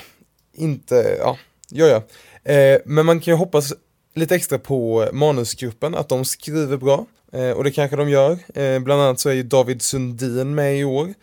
inte, 0.54 1.18
ja, 1.20 1.38
gör 1.72 1.88
jag. 1.88 2.04
Eh, 2.44 2.80
men 2.86 3.06
man 3.06 3.20
kan 3.20 3.34
ju 3.34 3.38
hoppas 3.38 3.74
lite 4.16 4.36
extra 4.36 4.60
på 4.60 5.10
manusgruppen, 5.14 5.96
att 5.96 6.10
de 6.10 6.26
skriver 6.26 6.78
bra. 6.78 7.06
Eh, 7.34 7.52
och 7.52 7.64
det 7.64 7.72
kanske 7.72 7.96
de 7.96 8.10
gör. 8.10 8.40
Eh, 8.56 8.80
bland 8.80 9.02
annat 9.02 9.20
så 9.20 9.30
är 9.30 9.34
ju 9.34 9.44
David 9.44 9.82
Sundin 9.82 10.56
med 10.56 10.80
i 10.80 10.84
år. 10.84 11.14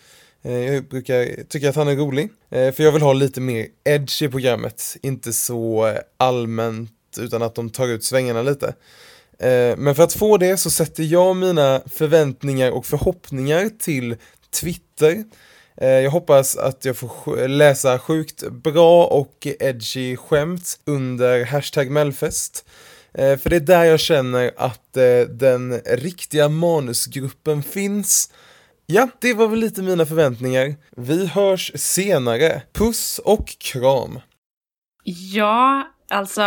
Eh, 0.43 0.75
jag 0.75 0.89
brukar 0.89 1.45
tycka 1.49 1.69
att 1.69 1.77
han 1.77 1.89
är 1.89 1.97
rolig. 1.97 2.29
Eh, 2.51 2.73
för 2.73 2.83
jag 2.83 2.93
vill 2.93 3.03
ha 3.03 3.13
lite 3.13 3.41
mer 3.41 3.67
edge 3.85 4.23
i 4.23 4.29
programmet, 4.29 4.97
inte 5.03 5.33
så 5.33 5.93
allmänt 6.17 6.91
utan 7.19 7.43
att 7.43 7.55
de 7.55 7.71
tar 7.71 7.89
ut 7.89 8.05
svängarna 8.05 8.43
lite. 8.43 8.75
Eh, 9.39 9.77
men 9.77 9.95
för 9.95 10.03
att 10.03 10.13
få 10.13 10.37
det 10.37 10.57
så 10.57 10.71
sätter 10.71 11.03
jag 11.03 11.37
mina 11.37 11.81
förväntningar 11.87 12.71
och 12.71 12.87
förhoppningar 12.87 13.71
till 13.79 14.17
Twitter 14.61 14.85
Eh, 15.09 15.25
Eh, 15.81 15.89
jag 15.89 16.11
hoppas 16.11 16.57
att 16.57 16.85
jag 16.85 16.97
får 16.97 17.49
läsa 17.49 17.99
sjukt 17.99 18.51
bra 18.51 19.07
och 19.07 19.47
edgy 19.61 20.17
skämt 20.17 20.81
under 20.85 21.45
hashtag 21.45 21.91
Melfest. 21.91 22.69
Eh, 23.15 23.39
för 23.39 23.51
det 23.51 23.57
är 23.57 23.61
där 23.61 23.85
jag 23.85 24.01
känner 24.01 24.51
att 24.57 24.97
eh, 24.97 25.21
den 25.29 25.81
riktiga 25.81 26.49
manusgruppen 26.49 27.63
finns. 27.63 28.33
Ja, 28.87 29.09
det 29.21 29.35
var 29.35 29.49
väl 29.49 29.59
lite 29.59 29.83
mina 29.83 30.07
förväntningar. 30.07 30.75
Vi 30.97 31.27
hörs 31.27 31.73
senare. 31.75 32.63
Puss 32.73 33.19
och 33.25 33.49
kram! 33.49 34.21
Ja, 35.05 35.89
alltså 36.11 36.41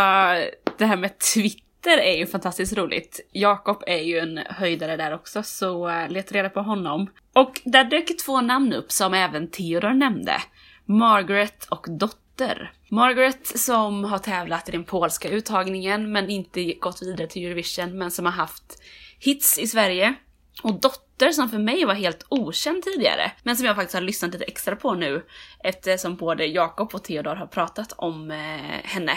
det 0.77 0.85
här 0.85 0.97
med 0.97 1.19
Twitter 1.19 1.66
dotter 1.77 1.97
är 1.97 2.17
ju 2.17 2.25
fantastiskt 2.25 2.77
roligt. 2.77 3.19
Jakob 3.31 3.83
är 3.87 3.97
ju 3.97 4.19
en 4.19 4.37
höjdare 4.37 4.97
där 4.97 5.13
också, 5.13 5.43
så 5.43 5.89
eh, 5.89 6.09
leta 6.09 6.35
reda 6.35 6.49
på 6.49 6.61
honom. 6.61 7.09
Och 7.33 7.61
där 7.63 7.83
dök 7.83 8.17
två 8.25 8.41
namn 8.41 8.73
upp 8.73 8.91
som 8.91 9.13
även 9.13 9.51
Theodor 9.51 9.93
nämnde. 9.93 10.41
Margaret 10.85 11.67
och 11.69 11.85
Dotter. 11.89 12.71
Margaret 12.89 13.47
som 13.59 14.03
har 14.03 14.17
tävlat 14.17 14.69
i 14.69 14.71
den 14.71 14.83
polska 14.83 15.29
uttagningen 15.29 16.11
men 16.11 16.29
inte 16.29 16.73
gått 16.73 17.01
vidare 17.01 17.27
till 17.27 17.45
Eurovision 17.45 17.97
men 17.97 18.11
som 18.11 18.25
har 18.25 18.33
haft 18.33 18.81
hits 19.19 19.59
i 19.59 19.67
Sverige. 19.67 20.15
Och 20.63 20.79
Dotter 20.79 21.31
som 21.31 21.49
för 21.49 21.59
mig 21.59 21.85
var 21.85 21.93
helt 21.93 22.25
okänd 22.29 22.83
tidigare, 22.83 23.31
men 23.43 23.57
som 23.57 23.65
jag 23.65 23.75
faktiskt 23.75 23.93
har 23.93 24.01
lyssnat 24.01 24.33
lite 24.33 24.45
extra 24.45 24.75
på 24.75 24.93
nu 24.93 25.25
eftersom 25.63 26.15
både 26.15 26.45
Jakob 26.45 26.95
och 26.95 27.03
Theodor 27.03 27.35
har 27.35 27.47
pratat 27.47 27.93
om 27.97 28.31
eh, 28.31 28.37
henne. 28.83 29.13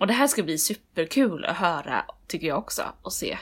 Och 0.00 0.06
det 0.06 0.12
här 0.12 0.26
ska 0.26 0.42
bli 0.42 0.58
superkul 0.58 1.44
att 1.44 1.56
höra, 1.56 2.04
tycker 2.26 2.46
jag 2.46 2.58
också, 2.58 2.82
och 3.02 3.12
se. 3.12 3.38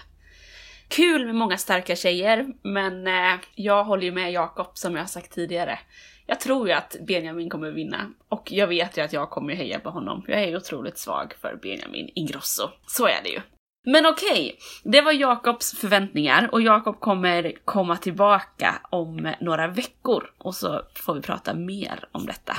Kul 0.89 1.27
med 1.27 1.35
många 1.35 1.59
starka 1.59 1.97
tjejer, 1.97 2.47
men 2.63 3.07
eh, 3.07 3.41
jag 3.55 3.85
håller 3.85 4.03
ju 4.03 4.13
med 4.13 4.33
Jakob 4.33 4.71
som 4.75 4.95
jag 4.95 5.03
har 5.03 5.09
sagt 5.09 5.33
tidigare. 5.33 5.79
Jag 6.27 6.41
tror 6.41 6.69
ju 6.69 6.75
att 6.75 6.97
Benjamin 7.07 7.51
kommer 7.51 7.71
vinna. 7.71 8.13
Och 8.29 8.53
jag 8.53 8.67
vet 8.67 8.99
ju 8.99 9.03
att 9.03 9.13
jag 9.13 9.31
kommer 9.31 9.55
heja 9.55 9.81
på 9.81 9.91
honom. 9.91 10.25
Jag 10.27 10.43
är 10.43 10.47
ju 10.47 10.57
otroligt 10.57 10.99
svag 10.99 11.35
för 11.41 11.59
Benjamin 11.63 12.11
Ingrosso. 12.15 12.71
Så 12.87 13.07
är 13.07 13.23
det 13.23 13.29
ju. 13.29 13.41
Men 13.87 14.07
okej, 14.07 14.31
okay, 14.31 14.53
det 14.93 15.01
var 15.01 15.13
Jakobs 15.13 15.79
förväntningar 15.79 16.49
och 16.53 16.63
Jakob 16.63 17.01
kommer 17.01 17.53
komma 17.65 17.97
tillbaka 17.97 18.75
om 18.91 19.35
några 19.41 19.69
veckor 19.69 20.31
och 20.39 20.55
så 20.55 20.83
får 20.95 21.15
vi 21.15 21.21
prata 21.21 21.55
mer 21.55 22.09
om 22.13 22.27
detta. 22.27 22.53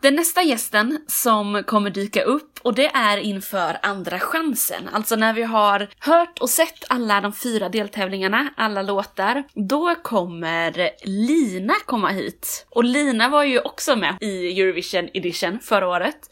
Den 0.00 0.14
nästa 0.14 0.42
gästen 0.42 1.00
som 1.06 1.62
kommer 1.66 1.90
dyka 1.90 2.22
upp 2.22 2.58
och 2.62 2.74
det 2.74 2.86
är 2.86 3.16
inför 3.16 3.78
andra 3.82 4.18
chansen, 4.18 4.88
alltså 4.92 5.16
när 5.16 5.32
vi 5.32 5.42
har 5.42 5.88
hört 5.98 6.38
och 6.38 6.50
sett 6.50 6.84
alla 6.88 7.20
de 7.20 7.32
fyra 7.32 7.68
deltävlingarna, 7.68 8.54
alla 8.56 8.82
låtar, 8.82 9.44
då 9.54 9.94
kommer 9.94 10.90
Lina 11.02 11.74
komma 11.86 12.08
hit. 12.08 12.66
Och 12.70 12.84
Lina 12.84 13.28
var 13.28 13.44
ju 13.44 13.60
också 13.60 13.96
med 13.96 14.16
i 14.20 14.60
Eurovision 14.60 15.08
edition 15.14 15.58
förra 15.60 15.88
året. 15.88 16.30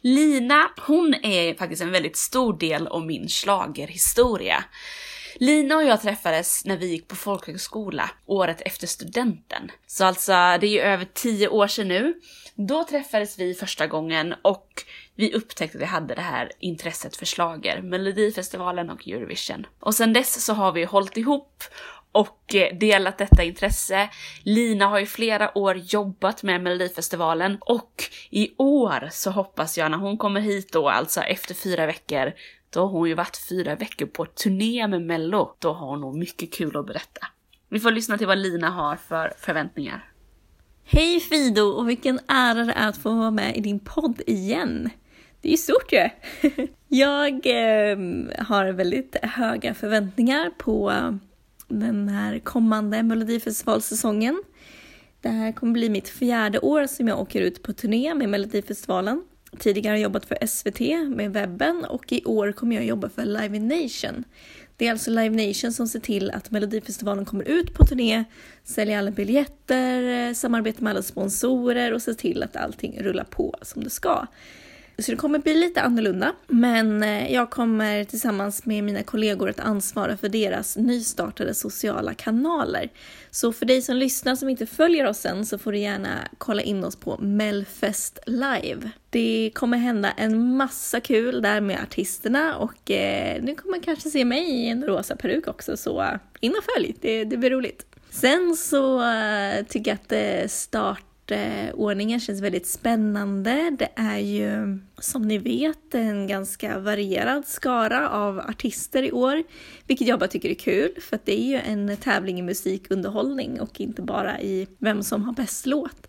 Lina, 0.00 0.70
hon 0.86 1.14
är 1.14 1.54
faktiskt 1.54 1.82
en 1.82 1.92
väldigt 1.92 2.16
stor 2.16 2.58
del 2.58 2.86
av 2.86 3.06
min 3.06 3.28
slagerhistoria. 3.28 4.64
Lina 5.36 5.76
och 5.76 5.84
jag 5.84 6.02
träffades 6.02 6.64
när 6.64 6.76
vi 6.76 6.86
gick 6.86 7.08
på 7.08 7.16
folkhögskola 7.16 8.10
året 8.26 8.62
efter 8.64 8.86
studenten. 8.86 9.70
Så 9.86 10.04
alltså, 10.04 10.32
det 10.32 10.66
är 10.66 10.70
ju 10.70 10.80
över 10.80 11.06
tio 11.14 11.48
år 11.48 11.66
sedan 11.66 11.88
nu. 11.88 12.14
Då 12.56 12.84
träffades 12.84 13.38
vi 13.38 13.54
första 13.54 13.86
gången 13.86 14.34
och 14.42 14.82
vi 15.14 15.32
upptäckte 15.32 15.78
att 15.78 15.82
vi 15.82 15.86
hade 15.86 16.14
det 16.14 16.20
här 16.20 16.50
intresset 16.58 17.16
för 17.16 17.26
slager, 17.26 17.82
Melodifestivalen 17.82 18.90
och 18.90 19.08
Eurovision. 19.08 19.66
Och 19.80 19.94
sen 19.94 20.12
dess 20.12 20.44
så 20.44 20.52
har 20.52 20.72
vi 20.72 20.84
hållit 20.84 21.16
ihop 21.16 21.62
och 22.12 22.54
eh, 22.54 22.76
delat 22.76 23.18
detta 23.18 23.42
intresse. 23.42 24.10
Lina 24.42 24.86
har 24.86 25.00
i 25.00 25.06
flera 25.06 25.58
år 25.58 25.76
jobbat 25.76 26.42
med 26.42 26.62
Melodifestivalen 26.62 27.58
och 27.60 28.04
i 28.30 28.54
år 28.56 29.08
så 29.12 29.30
hoppas 29.30 29.78
jag 29.78 29.90
när 29.90 29.98
hon 29.98 30.18
kommer 30.18 30.40
hit 30.40 30.72
då, 30.72 30.88
alltså 30.88 31.20
efter 31.20 31.54
fyra 31.54 31.86
veckor, 31.86 32.32
då 32.70 32.80
har 32.80 32.88
hon 32.88 33.08
ju 33.08 33.14
varit 33.14 33.36
fyra 33.48 33.74
veckor 33.74 34.06
på 34.06 34.24
turné 34.26 34.88
med 34.88 35.02
Mello. 35.02 35.56
Då 35.58 35.72
har 35.72 35.86
hon 35.86 36.00
nog 36.00 36.16
mycket 36.16 36.52
kul 36.52 36.76
att 36.76 36.86
berätta. 36.86 37.26
Vi 37.68 37.80
får 37.80 37.90
lyssna 37.90 38.18
till 38.18 38.26
vad 38.26 38.38
Lina 38.38 38.70
har 38.70 38.96
för 38.96 39.32
förväntningar. 39.38 40.13
Hej 40.86 41.20
Fido 41.20 41.62
och 41.62 41.88
vilken 41.88 42.20
ära 42.28 42.64
det 42.64 42.72
är 42.72 42.88
att 42.88 42.96
få 42.96 43.14
vara 43.14 43.30
med 43.30 43.56
i 43.56 43.60
din 43.60 43.80
podd 43.80 44.22
igen. 44.26 44.90
Det 45.40 45.48
är 45.48 45.50
ju 45.50 45.56
stort 45.56 45.92
ju! 45.92 46.08
Jag 46.88 47.32
eh, 47.46 47.98
har 48.38 48.72
väldigt 48.72 49.16
höga 49.22 49.74
förväntningar 49.74 50.50
på 50.58 50.92
den 51.68 52.08
här 52.08 52.38
kommande 52.38 53.02
Melodifestivalsäsongen. 53.02 54.42
Det 55.20 55.28
här 55.28 55.52
kommer 55.52 55.72
bli 55.72 55.88
mitt 55.88 56.08
fjärde 56.08 56.58
år 56.58 56.86
som 56.86 57.08
jag 57.08 57.20
åker 57.20 57.40
ut 57.40 57.62
på 57.62 57.72
turné 57.72 58.14
med 58.14 58.28
Melodifestivalen. 58.28 59.24
Tidigare 59.58 59.92
har 59.92 59.96
jag 59.96 60.02
jobbat 60.02 60.26
för 60.26 60.46
SVT 60.46 60.80
med 61.16 61.32
webben 61.32 61.84
och 61.84 62.12
i 62.12 62.24
år 62.24 62.52
kommer 62.52 62.76
jag 62.76 62.84
jobba 62.84 63.08
för 63.08 63.24
Live 63.24 63.56
in 63.56 63.68
Nation. 63.68 64.24
Det 64.76 64.86
är 64.86 64.90
alltså 64.90 65.10
Live 65.10 65.46
Nation 65.48 65.72
som 65.72 65.88
ser 65.88 66.00
till 66.00 66.30
att 66.30 66.50
Melodifestivalen 66.50 67.24
kommer 67.24 67.44
ut 67.44 67.74
på 67.74 67.84
turné, 67.84 68.24
säljer 68.64 68.98
alla 68.98 69.10
biljetter, 69.10 70.28
eh, 70.28 70.34
samarbetar 70.34 70.82
med 70.82 70.90
alla 70.90 71.02
sponsorer 71.02 71.92
och 71.92 72.02
ser 72.02 72.14
till 72.14 72.42
att 72.42 72.56
allting 72.56 73.02
rullar 73.02 73.24
på 73.24 73.56
som 73.62 73.84
det 73.84 73.90
ska. 73.90 74.26
Så 74.98 75.10
det 75.10 75.16
kommer 75.16 75.38
bli 75.38 75.54
lite 75.54 75.82
annorlunda, 75.82 76.32
men 76.46 77.02
eh, 77.02 77.32
jag 77.32 77.50
kommer 77.50 78.04
tillsammans 78.04 78.66
med 78.66 78.84
mina 78.84 79.02
kollegor 79.02 79.48
att 79.48 79.60
ansvara 79.60 80.16
för 80.16 80.28
deras 80.28 80.76
nystartade 80.76 81.54
sociala 81.54 82.14
kanaler. 82.14 82.90
Så 83.30 83.52
för 83.52 83.66
dig 83.66 83.82
som 83.82 83.96
lyssnar 83.96 84.36
som 84.36 84.48
inte 84.48 84.66
följer 84.66 85.06
oss 85.06 85.26
än 85.26 85.46
så 85.46 85.58
får 85.58 85.72
du 85.72 85.78
gärna 85.78 86.28
kolla 86.38 86.62
in 86.62 86.84
oss 86.84 86.96
på 86.96 87.18
Melfest 87.18 88.18
Live. 88.26 88.90
Det 89.10 89.50
kommer 89.54 89.78
hända 89.78 90.10
en 90.10 90.56
massa 90.56 91.00
kul 91.00 91.42
där 91.42 91.60
med 91.60 91.82
artisterna 91.82 92.56
och 92.56 92.90
eh, 92.90 93.42
du 93.42 93.54
kommer 93.54 93.78
kanske 93.78 94.10
se 94.10 94.24
mig 94.24 94.50
i 94.50 94.68
en 94.68 94.84
rosa 94.84 95.16
peruk 95.16 95.48
också 95.48 95.76
så 95.76 96.18
in 96.40 96.54
och 96.58 96.64
följ, 96.74 96.94
det, 97.00 97.24
det 97.24 97.36
blir 97.36 97.50
roligt. 97.50 97.86
Sen 98.10 98.56
så 98.56 99.02
eh, 99.02 99.64
tycker 99.68 99.90
jag 99.90 99.98
att 100.02 100.12
eh, 100.12 100.48
start 100.48 101.04
Eh, 101.30 101.74
ordningen 101.74 102.20
känns 102.20 102.40
väldigt 102.40 102.66
spännande. 102.66 103.76
Det 103.78 103.88
är 103.96 104.18
ju 104.18 104.78
som 104.98 105.22
ni 105.22 105.38
vet 105.38 105.94
en 105.94 106.26
ganska 106.26 106.78
varierad 106.78 107.46
skara 107.46 108.10
av 108.10 108.38
artister 108.38 109.02
i 109.02 109.12
år, 109.12 109.42
vilket 109.86 110.08
jag 110.08 110.18
bara 110.18 110.28
tycker 110.28 110.48
är 110.48 110.54
kul 110.54 110.90
för 111.00 111.16
att 111.16 111.26
det 111.26 111.40
är 111.40 111.46
ju 111.46 111.56
en 111.56 111.96
tävling 111.96 112.38
i 112.38 112.42
musikunderhållning 112.42 113.60
och 113.60 113.80
inte 113.80 114.02
bara 114.02 114.40
i 114.40 114.66
vem 114.78 115.02
som 115.02 115.22
har 115.22 115.32
bäst 115.32 115.66
låt. 115.66 116.06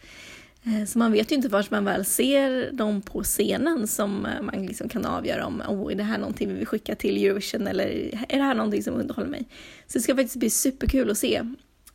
Eh, 0.66 0.86
så 0.86 1.00
man 1.00 1.12
vet 1.12 1.32
ju 1.32 1.36
inte 1.36 1.50
förrän 1.50 1.66
man 1.70 1.86
väl 1.86 2.06
ser 2.06 2.72
dem 2.72 3.02
på 3.02 3.24
scenen 3.24 3.88
som 3.88 4.28
man 4.42 4.66
liksom 4.66 4.90
kan 4.90 5.06
avgöra 5.06 5.46
om 5.46 5.62
oh, 5.68 5.92
är 5.92 5.96
det 5.96 6.04
här 6.04 6.18
någonting 6.18 6.50
vi 6.50 6.56
vill 6.56 6.68
skicka 6.68 6.96
till 6.96 7.26
Eurovision 7.26 7.68
eller 7.68 7.86
är 8.30 8.38
det 8.38 8.44
här 8.44 8.56
någonting 8.56 8.84
som 8.84 8.94
underhåller 8.94 9.30
mig? 9.30 9.48
Så 9.88 9.98
det 9.98 10.02
ska 10.02 10.16
faktiskt 10.16 10.36
bli 10.36 10.50
superkul 10.50 11.12
att 11.12 11.18
se 11.18 11.42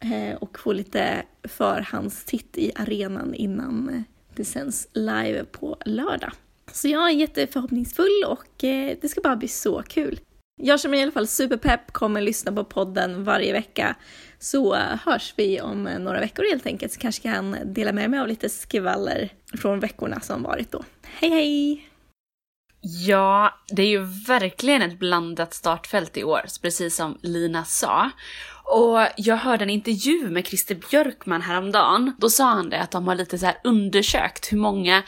Eh, 0.01 0.37
och 0.37 0.59
få 0.59 0.73
lite 0.73 1.23
förhandstitt 1.45 2.59
i 2.59 2.73
arenan 2.77 3.35
innan 3.35 3.89
eh, 3.89 4.03
det 4.35 4.45
sänds 4.45 4.89
live 4.93 5.45
på 5.45 5.77
lördag. 5.85 6.33
Så 6.73 6.89
jag 6.89 7.11
är 7.11 7.15
jätteförhoppningsfull 7.15 8.25
och 8.27 8.65
eh, 8.65 8.97
det 9.01 9.09
ska 9.09 9.21
bara 9.21 9.37
bli 9.37 9.49
så 9.49 9.83
kul. 9.83 10.21
Jag 10.63 10.81
känner 10.81 10.91
mig 10.91 11.01
i 11.01 11.03
alla 11.03 11.13
fall 11.13 11.27
superpepp 11.27 11.93
kommer 11.93 12.21
lyssna 12.21 12.53
på 12.53 12.65
podden 12.65 13.25
varje 13.25 13.53
vecka. 13.53 13.97
Så 14.39 14.75
hörs 14.75 15.35
vi 15.37 15.61
om 15.61 15.83
några 15.83 16.21
veckor 16.21 16.45
helt 16.51 16.67
enkelt, 16.67 16.93
så 16.93 17.01
kanske 17.01 17.23
kan 17.23 17.57
dela 17.65 17.93
med 17.93 18.11
mig 18.11 18.21
av 18.21 18.29
lite 18.29 18.49
skvaller 18.49 19.33
från 19.59 19.81
veckorna 19.81 20.21
som 20.21 20.43
varit 20.43 20.73
då. 20.73 20.85
Hej 21.03 21.31
hej! 21.31 21.91
Ja, 22.83 23.55
det 23.69 23.83
är 23.83 23.87
ju 23.87 24.05
verkligen 24.27 24.83
ett 24.83 24.99
blandat 24.99 25.55
startfält 25.55 26.17
i 26.17 26.25
år, 26.25 26.43
precis 26.63 26.97
som 26.97 27.19
Lina 27.23 27.65
sa. 27.65 28.11
Och 28.71 29.07
jag 29.17 29.37
hörde 29.37 29.65
en 29.65 29.71
intervju 29.71 30.31
med 30.31 30.47
Christer 30.47 30.75
Björkman 30.75 31.43
häromdagen. 31.43 32.13
Då 32.19 32.31
sa 32.31 32.45
han 32.45 32.71
det 32.71 32.81
att 32.81 32.91
de 32.91 33.09
har 33.09 33.15
lite 33.15 33.39
så 33.39 33.47
här 33.47 33.61
undersökt 33.65 34.53
hur 34.53 34.59
många 34.59 35.03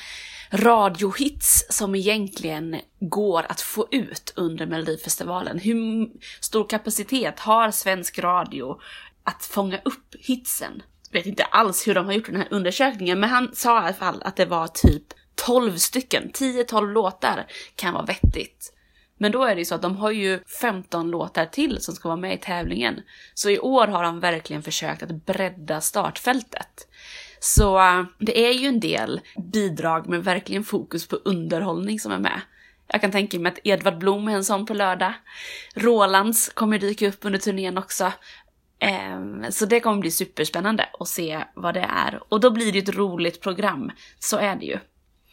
radiohits 0.51 1.65
som 1.71 1.95
egentligen 1.95 2.81
går 3.01 3.47
att 3.49 3.61
få 3.61 3.89
ut 3.91 4.33
under 4.37 4.67
Melodifestivalen. 4.67 5.59
Hur 5.59 6.09
stor 6.41 6.69
kapacitet 6.69 7.41
har 7.41 7.71
svensk 7.71 8.19
radio 8.19 8.81
att 9.25 9.45
fånga 9.45 9.79
upp 9.85 10.15
hitsen? 10.19 10.83
Jag 11.11 11.21
vet 11.21 11.27
inte 11.27 11.45
alls 11.45 11.89
hur 11.89 11.95
de 11.95 12.07
har 12.07 12.13
gjort 12.13 12.27
den 12.27 12.37
här 12.37 12.49
undersökningen, 12.51 13.21
men 13.21 13.31
han 13.31 13.51
sa 13.55 13.77
i 13.77 13.85
alla 13.85 13.93
fall 13.93 14.23
att 14.23 14.37
det 14.37 14.47
var 14.47 14.69
typ 14.69 15.05
12 15.35 15.77
stycken, 15.77 16.31
10-12 16.31 16.93
låtar 16.93 17.47
kan 17.77 17.95
vara 17.95 18.05
vettigt. 18.05 18.73
Men 19.23 19.33
då 19.33 19.45
är 19.45 19.55
det 19.55 19.61
ju 19.61 19.65
så 19.65 19.75
att 19.75 19.83
de 19.83 19.97
har 19.97 20.11
ju 20.11 20.41
15 20.61 21.11
låtar 21.11 21.47
till 21.47 21.81
som 21.81 21.95
ska 21.95 22.09
vara 22.09 22.17
med 22.17 22.35
i 22.35 22.39
tävlingen. 22.39 23.01
Så 23.35 23.51
i 23.51 23.59
år 23.59 23.87
har 23.87 24.03
de 24.03 24.21
verkligen 24.21 24.63
försökt 24.63 25.03
att 25.03 25.27
bredda 25.27 25.81
startfältet. 25.81 26.89
Så 27.41 27.79
äh, 27.79 28.05
det 28.19 28.47
är 28.47 28.53
ju 28.53 28.67
en 28.67 28.81
del 28.81 29.21
bidrag 29.37 30.09
med 30.09 30.25
verkligen 30.25 30.65
fokus 30.65 31.09
på 31.09 31.17
underhållning 31.17 32.01
som 32.01 32.13
är 32.13 32.19
med. 32.19 32.41
Jag 32.87 33.01
kan 33.01 33.11
tänka 33.11 33.39
mig 33.39 33.53
att 33.53 33.59
Edvard 33.65 33.99
Blom 33.99 34.29
är 34.29 34.33
en 34.33 34.45
sån 34.45 34.67
på 34.67 34.75
lördag. 34.75 35.13
Rolands 35.75 36.49
kommer 36.49 36.79
dyka 36.79 37.09
upp 37.09 37.25
under 37.25 37.39
turnén 37.39 37.79
också. 37.79 38.13
Ehm, 38.79 39.53
så 39.53 39.67
det 39.67 39.81
kommer 39.81 40.01
bli 40.01 40.11
superspännande 40.11 40.89
att 41.01 41.09
se 41.09 41.45
vad 41.55 41.75
det 41.75 41.89
är. 41.91 42.23
Och 42.29 42.41
då 42.41 42.51
blir 42.51 42.73
det 42.73 42.79
ju 42.79 42.83
ett 42.83 42.97
roligt 42.97 43.41
program, 43.41 43.91
så 44.19 44.37
är 44.37 44.57
det 44.57 44.67
ju. 44.67 44.79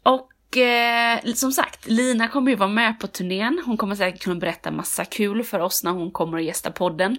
Och 0.04 0.30
och 0.50 0.58
eh, 0.58 1.34
som 1.34 1.52
sagt, 1.52 1.88
Lina 1.88 2.28
kommer 2.28 2.52
ju 2.52 2.58
vara 2.58 2.70
med 2.70 3.00
på 3.00 3.08
turnén. 3.08 3.64
Hon 3.66 3.78
kommer 3.78 3.96
säkert 3.96 4.24
kunna 4.24 4.40
berätta 4.40 4.72
massa 4.72 5.06
kul 5.06 5.44
för 5.44 5.60
oss 5.60 5.84
när 5.84 5.92
hon 5.92 6.12
kommer 6.12 6.38
och 6.38 6.44
gästa 6.44 6.72
podden. 6.72 7.18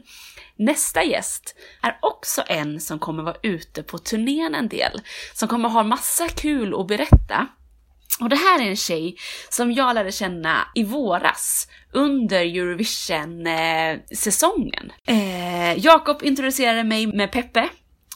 Nästa 0.56 1.04
gäst 1.04 1.54
är 1.82 1.98
också 2.02 2.42
en 2.46 2.80
som 2.80 2.98
kommer 2.98 3.22
vara 3.22 3.36
ute 3.42 3.82
på 3.82 3.98
turnén 3.98 4.54
en 4.54 4.68
del, 4.68 5.00
som 5.34 5.48
kommer 5.48 5.68
ha 5.68 5.82
massa 5.82 6.28
kul 6.28 6.80
att 6.80 6.86
berätta. 6.86 7.46
Och 8.20 8.28
det 8.28 8.36
här 8.36 8.60
är 8.60 8.68
en 8.68 8.76
tjej 8.76 9.16
som 9.48 9.72
jag 9.72 9.94
lärde 9.94 10.12
känna 10.12 10.68
i 10.74 10.84
våras 10.84 11.68
under 11.92 12.40
Eurovision-säsongen. 12.40 14.92
Eh, 15.06 15.70
eh, 15.70 15.78
Jakob 15.78 16.22
introducerade 16.22 16.84
mig 16.84 17.06
med 17.06 17.32
Peppe 17.32 17.68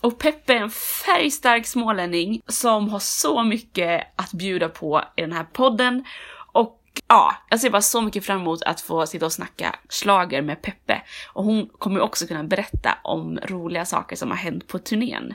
och 0.04 0.18
Peppe 0.18 0.52
är 0.52 0.56
en 0.56 0.70
färgstark 0.70 1.66
smålänning 1.66 2.42
som 2.46 2.88
har 2.88 2.98
så 2.98 3.42
mycket 3.42 4.06
att 4.16 4.32
bjuda 4.32 4.68
på 4.68 5.04
i 5.16 5.20
den 5.20 5.32
här 5.32 5.44
podden. 5.44 6.04
Och 6.52 6.80
ja, 7.08 7.36
jag 7.50 7.60
ser 7.60 7.70
bara 7.70 7.82
så 7.82 8.00
mycket 8.00 8.24
fram 8.24 8.40
emot 8.40 8.62
att 8.62 8.80
få 8.80 9.06
sitta 9.06 9.26
och 9.26 9.32
snacka 9.32 9.76
slager 9.88 10.42
med 10.42 10.62
Peppe. 10.62 11.02
Och 11.32 11.44
hon 11.44 11.68
kommer 11.68 12.00
också 12.00 12.26
kunna 12.26 12.44
berätta 12.44 12.98
om 13.02 13.38
roliga 13.42 13.84
saker 13.84 14.16
som 14.16 14.30
har 14.30 14.38
hänt 14.38 14.66
på 14.66 14.78
turnén. 14.78 15.34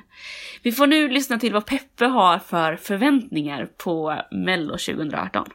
Vi 0.64 0.72
får 0.72 0.88
nu 0.88 1.08
lyssna 1.08 1.40
till 1.40 1.54
vad 1.54 1.66
Peppe 1.66 2.06
har 2.06 2.40
för 2.40 2.76
förväntningar 2.76 3.70
på 3.78 4.22
Mello 4.32 4.72
2018. 4.72 5.46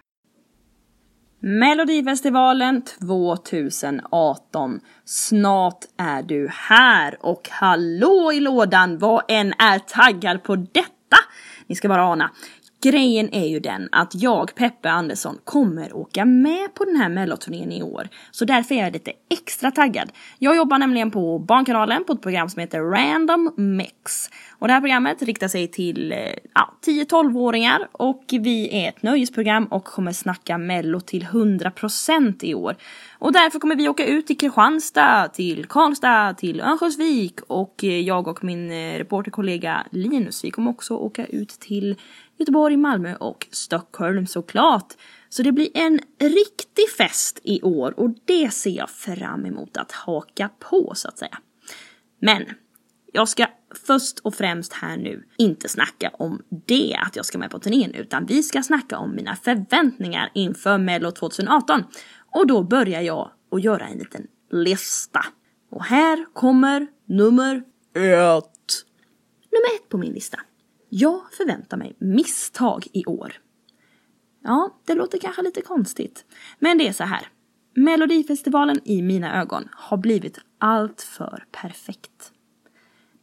Melodifestivalen 1.46 2.83
2018. 2.83 4.80
Snart 5.04 5.85
är 5.98 6.22
du 6.22 6.48
här 6.50 7.16
och 7.20 7.48
hallå 7.50 8.33
i 8.33 8.40
lådan 8.40 8.98
vad 8.98 9.22
än 9.28 9.52
är 9.59 9.78
taggad 9.78 10.42
på 10.42 10.57
detta. 10.57 11.16
Ni 11.66 11.74
ska 11.74 11.88
bara 11.88 12.04
ana. 12.04 12.30
Grejen 12.85 13.35
är 13.35 13.47
ju 13.47 13.61
den 13.61 13.88
att 13.92 14.14
jag, 14.14 14.55
Peppe 14.55 14.90
Andersson, 14.90 15.38
kommer 15.44 15.97
åka 15.97 16.25
med 16.25 16.75
på 16.75 16.85
den 16.85 16.97
här 16.97 17.09
melloturnén 17.09 17.73
i 17.73 17.83
år. 17.83 18.09
Så 18.31 18.44
därför 18.44 18.75
är 18.75 18.85
jag 18.85 18.92
lite 18.92 19.12
extra 19.31 19.70
taggad. 19.70 20.12
Jag 20.38 20.57
jobbar 20.57 20.79
nämligen 20.79 21.11
på 21.11 21.38
Barnkanalen 21.38 22.05
på 22.05 22.12
ett 22.12 22.23
program 22.23 22.49
som 22.49 22.61
heter 22.61 22.81
Random 22.81 23.55
Mix. 23.57 24.31
Och 24.59 24.68
det 24.68 24.75
här 24.75 24.81
programmet 24.81 25.23
riktar 25.23 25.49
sig 25.49 25.68
till 25.68 26.12
eh, 26.12 26.18
ja, 26.55 26.75
10-12-åringar 26.87 27.88
och 27.92 28.25
vi 28.29 28.85
är 28.85 28.88
ett 28.88 29.03
nöjesprogram 29.03 29.64
och 29.64 29.85
kommer 29.85 30.12
snacka 30.12 30.59
mello 30.59 31.01
till 31.01 31.23
100% 31.25 32.44
i 32.44 32.55
år. 32.55 32.77
Och 33.18 33.33
därför 33.33 33.59
kommer 33.59 33.77
vi 33.77 33.88
åka 33.88 34.07
ut 34.07 34.27
till 34.27 34.38
Kristianstad, 34.38 35.29
till 35.29 35.66
Karlstad, 35.66 36.35
till 36.35 36.61
Örnsköldsvik 36.61 37.40
och 37.40 37.85
eh, 37.85 38.01
jag 38.01 38.29
och 38.29 38.44
min 38.44 38.70
eh, 38.70 38.99
reporterkollega 38.99 39.87
Linus, 39.90 40.44
vi 40.44 40.51
kommer 40.51 40.70
också 40.70 40.94
åka 40.94 41.27
ut 41.27 41.49
till 41.49 41.97
Göteborg, 42.38 42.77
Malmö 42.77 43.16
och 43.16 43.47
Stockholm 43.51 44.27
såklart. 44.27 44.92
Så 45.29 45.42
det 45.42 45.53
blir 45.53 45.68
en 45.75 46.01
riktig 46.20 46.90
fest 46.99 47.40
i 47.42 47.62
år 47.62 48.01
och 48.01 48.11
det 48.25 48.51
ser 48.51 48.70
jag 48.70 48.90
fram 48.90 49.47
emot 49.47 49.77
att 49.77 49.92
haka 49.92 50.51
på 50.59 50.92
så 50.94 51.09
att 51.09 51.18
säga. 51.18 51.38
Men 52.20 52.44
jag 53.12 53.29
ska 53.29 53.47
först 53.87 54.18
och 54.18 54.35
främst 54.35 54.73
här 54.73 54.97
nu 54.97 55.25
inte 55.37 55.68
snacka 55.68 56.11
om 56.12 56.42
det, 56.66 56.97
att 57.07 57.16
jag 57.16 57.25
ska 57.25 57.38
med 57.38 57.51
på 57.51 57.59
turnén, 57.59 57.94
utan 57.94 58.27
vi 58.27 58.42
ska 58.42 58.62
snacka 58.62 58.99
om 58.99 59.14
mina 59.14 59.37
förväntningar 59.37 60.31
inför 60.35 60.79
Mello 60.79 61.11
2018. 61.11 61.85
Och 62.35 62.47
då 62.47 62.62
börjar 62.62 63.01
jag 63.01 63.31
att 63.51 63.64
göra 63.64 63.87
en 63.87 63.99
liten 63.99 64.27
lista. 64.51 65.25
Och 65.70 65.85
här 65.85 66.27
kommer 66.33 66.87
nummer 67.05 67.57
ett. 67.94 68.85
Nummer 69.53 69.75
ett 69.77 69.88
på 69.88 69.99
min 69.99 70.12
lista. 70.12 70.40
Jag 70.96 71.20
förväntar 71.33 71.76
mig 71.76 71.96
misstag 71.98 72.87
i 72.92 73.04
år. 73.04 73.33
Ja, 74.44 74.80
det 74.87 74.94
låter 74.94 75.18
kanske 75.18 75.42
lite 75.42 75.61
konstigt. 75.61 76.24
Men 76.59 76.78
det 76.78 76.88
är 76.88 76.92
så 76.92 77.04
här. 77.04 77.28
Melodifestivalen 77.74 78.80
i 78.85 79.02
mina 79.02 79.40
ögon 79.40 79.68
har 79.72 79.96
blivit 79.96 80.38
allt 80.59 81.02
för 81.02 81.44
perfekt. 81.52 82.33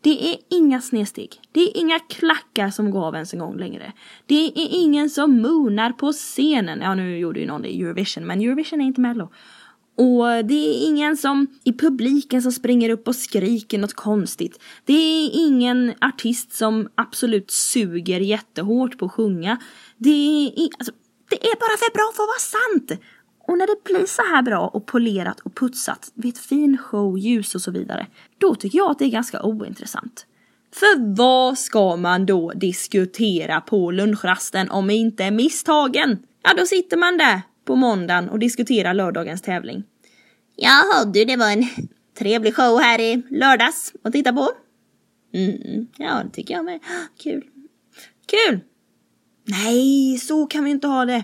Det 0.02 0.30
är 0.34 0.38
inga 0.50 0.82
snedsteg. 0.82 1.42
Det 1.52 1.60
är 1.60 1.78
inga 1.78 2.00
klackar 2.00 2.70
som 2.70 2.92
går 2.92 3.06
av 3.06 3.14
ens 3.16 3.34
en 3.34 3.40
gång 3.40 3.58
längre. 3.58 3.94
Det 4.26 4.46
är 4.46 4.52
ingen 4.56 5.10
som 5.10 5.42
moonar 5.42 5.92
på 5.92 6.12
scenen. 6.12 6.82
Ja, 6.82 6.96
nu 6.96 7.18
gjorde 7.18 7.40
ju 7.40 7.48
någon 7.48 7.62
det 7.62 7.70
i 7.70 7.82
Eurovision, 7.82 8.28
men 8.28 8.42
Eurovision 8.42 8.82
är 8.82 8.86
inte 8.86 9.02
Mello. 9.02 9.32
Och 9.96 10.46
det 10.46 10.54
är 10.54 10.88
ingen 10.88 11.18
som 11.18 11.48
i 11.64 11.74
publiken 11.74 12.42
som 12.42 12.52
springer 12.52 12.90
upp 12.90 13.08
och 13.08 13.16
skriker 13.16 13.78
något 13.78 13.94
konstigt. 13.94 14.60
Det 14.86 14.94
är 14.94 15.30
ingen 15.34 15.94
artist 16.02 16.54
som 16.54 16.90
absolut 16.96 17.52
suger 17.52 18.20
jättehårt 18.20 18.98
på 18.98 19.06
att 19.06 19.12
sjunga. 19.12 19.58
Det 19.98 20.10
är, 20.10 20.70
alltså, 20.78 20.94
det 21.30 21.46
är 21.46 21.56
bara 21.56 21.78
för 21.78 21.94
bra 21.94 22.12
för 22.16 22.24
att 22.24 22.28
vara 22.28 22.40
sant! 22.40 23.02
Och 23.48 23.58
när 23.58 23.68
det 23.68 23.84
blir 23.84 24.06
så 24.06 24.22
här 24.22 24.42
bra 24.42 24.68
och 24.68 24.86
polerat 24.86 25.40
och 25.40 25.56
putsat, 25.56 26.12
vet 26.14 26.38
fin 26.38 26.78
show, 26.78 27.18
ljus 27.18 27.56
och 27.56 27.62
så 27.62 27.72
vidare, 27.72 28.08
då 28.38 28.56
tycker 28.56 28.78
jag 28.78 28.92
att 28.92 29.00
det 29.00 29.06
är 29.06 29.10
ganska 29.10 29.44
ointressant. 29.44 30.26
För 30.74 31.16
vad 31.16 31.58
ska 31.58 31.96
man 31.96 32.26
då 32.26 32.52
diskutera 32.56 33.62
på 33.62 33.92
lunchrasten 33.92 34.72
om 34.72 34.90
inte 34.90 35.32
misstagen? 35.32 36.20
Ja, 36.44 36.54
då 36.58 36.66
sitter 36.66 36.98
man 36.98 37.18
där 37.18 37.42
på 37.66 37.76
måndagen 37.76 38.30
och 38.30 38.40
diskuterar 38.40 38.94
lördagens 38.94 39.42
tävling. 39.42 39.84
Jaha 40.56 41.06
du, 41.06 41.26
det 41.26 41.36
var 41.38 41.52
en 41.52 41.68
trevlig 42.18 42.56
show 42.56 42.80
här 42.80 43.00
i 43.00 43.24
lördags 43.30 43.94
att 44.04 44.14
titta 44.14 44.34
på. 44.34 44.50
Mm, 45.34 45.88
ja, 45.98 46.22
det 46.24 46.30
tycker 46.30 46.54
jag 46.54 46.66
med. 46.66 46.80
Kul. 47.24 47.44
Kul! 48.26 48.60
Nej, 49.48 50.18
så 50.18 50.46
kan 50.46 50.64
vi 50.64 50.72
inte 50.72 50.88
ha 50.88 51.06
det. 51.06 51.24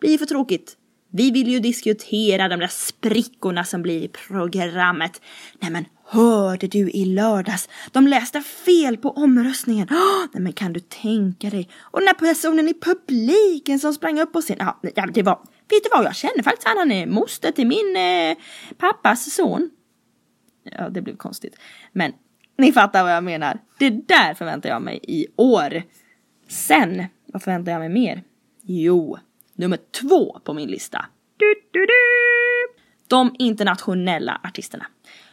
blir 0.00 0.18
för 0.18 0.26
tråkigt. 0.26 0.76
Vi 1.16 1.30
vill 1.30 1.48
ju 1.48 1.60
diskutera 1.60 2.48
de 2.48 2.60
där 2.60 2.68
sprickorna 2.68 3.64
som 3.64 3.82
blir 3.82 4.02
i 4.02 4.08
programmet. 4.08 5.20
Nej 5.60 5.70
men 5.70 5.84
hörde 6.04 6.66
du 6.66 6.90
i 6.90 7.04
lördags? 7.04 7.68
De 7.92 8.06
läste 8.06 8.40
fel 8.40 8.96
på 8.96 9.10
omröstningen. 9.10 9.88
Oh, 9.88 10.26
nej 10.32 10.42
men 10.42 10.52
kan 10.52 10.72
du 10.72 10.80
tänka 10.80 11.50
dig? 11.50 11.68
Och 11.80 12.00
den 12.00 12.06
där 12.06 12.34
personen 12.34 12.68
i 12.68 12.74
publiken 12.74 13.78
som 13.78 13.94
sprang 13.94 14.20
upp 14.20 14.32
på 14.32 14.40
scenen. 14.40 14.68
Ja, 14.94 15.06
det 15.14 15.22
var, 15.22 15.38
vet 15.68 15.84
du 15.84 15.90
vad 15.92 16.04
jag 16.04 16.16
känner 16.16 16.42
faktiskt? 16.42 16.68
Han 16.68 16.78
han 16.78 16.92
är 16.92 17.06
moster 17.06 17.52
till 17.52 17.66
min 17.66 17.96
eh, 17.96 18.36
pappas 18.76 19.34
son. 19.34 19.70
Ja, 20.62 20.88
det 20.88 21.02
blev 21.02 21.16
konstigt. 21.16 21.56
Men 21.92 22.12
ni 22.58 22.72
fattar 22.72 23.02
vad 23.02 23.12
jag 23.12 23.24
menar. 23.24 23.58
Det 23.78 23.90
där 23.90 24.34
förväntar 24.34 24.68
jag 24.68 24.82
mig 24.82 25.00
i 25.02 25.26
år. 25.36 25.82
Sen, 26.48 27.04
vad 27.26 27.42
förväntar 27.42 27.72
jag 27.72 27.78
mig 27.78 27.88
mer? 27.88 28.22
Jo, 28.62 29.18
nummer 29.54 29.78
två 30.00 30.38
på 30.44 30.54
min 30.54 30.68
lista. 30.68 31.06
Du, 31.36 31.54
du, 31.70 31.86
du. 31.86 31.92
De 33.08 33.36
internationella 33.38 34.40
artisterna. 34.44 34.86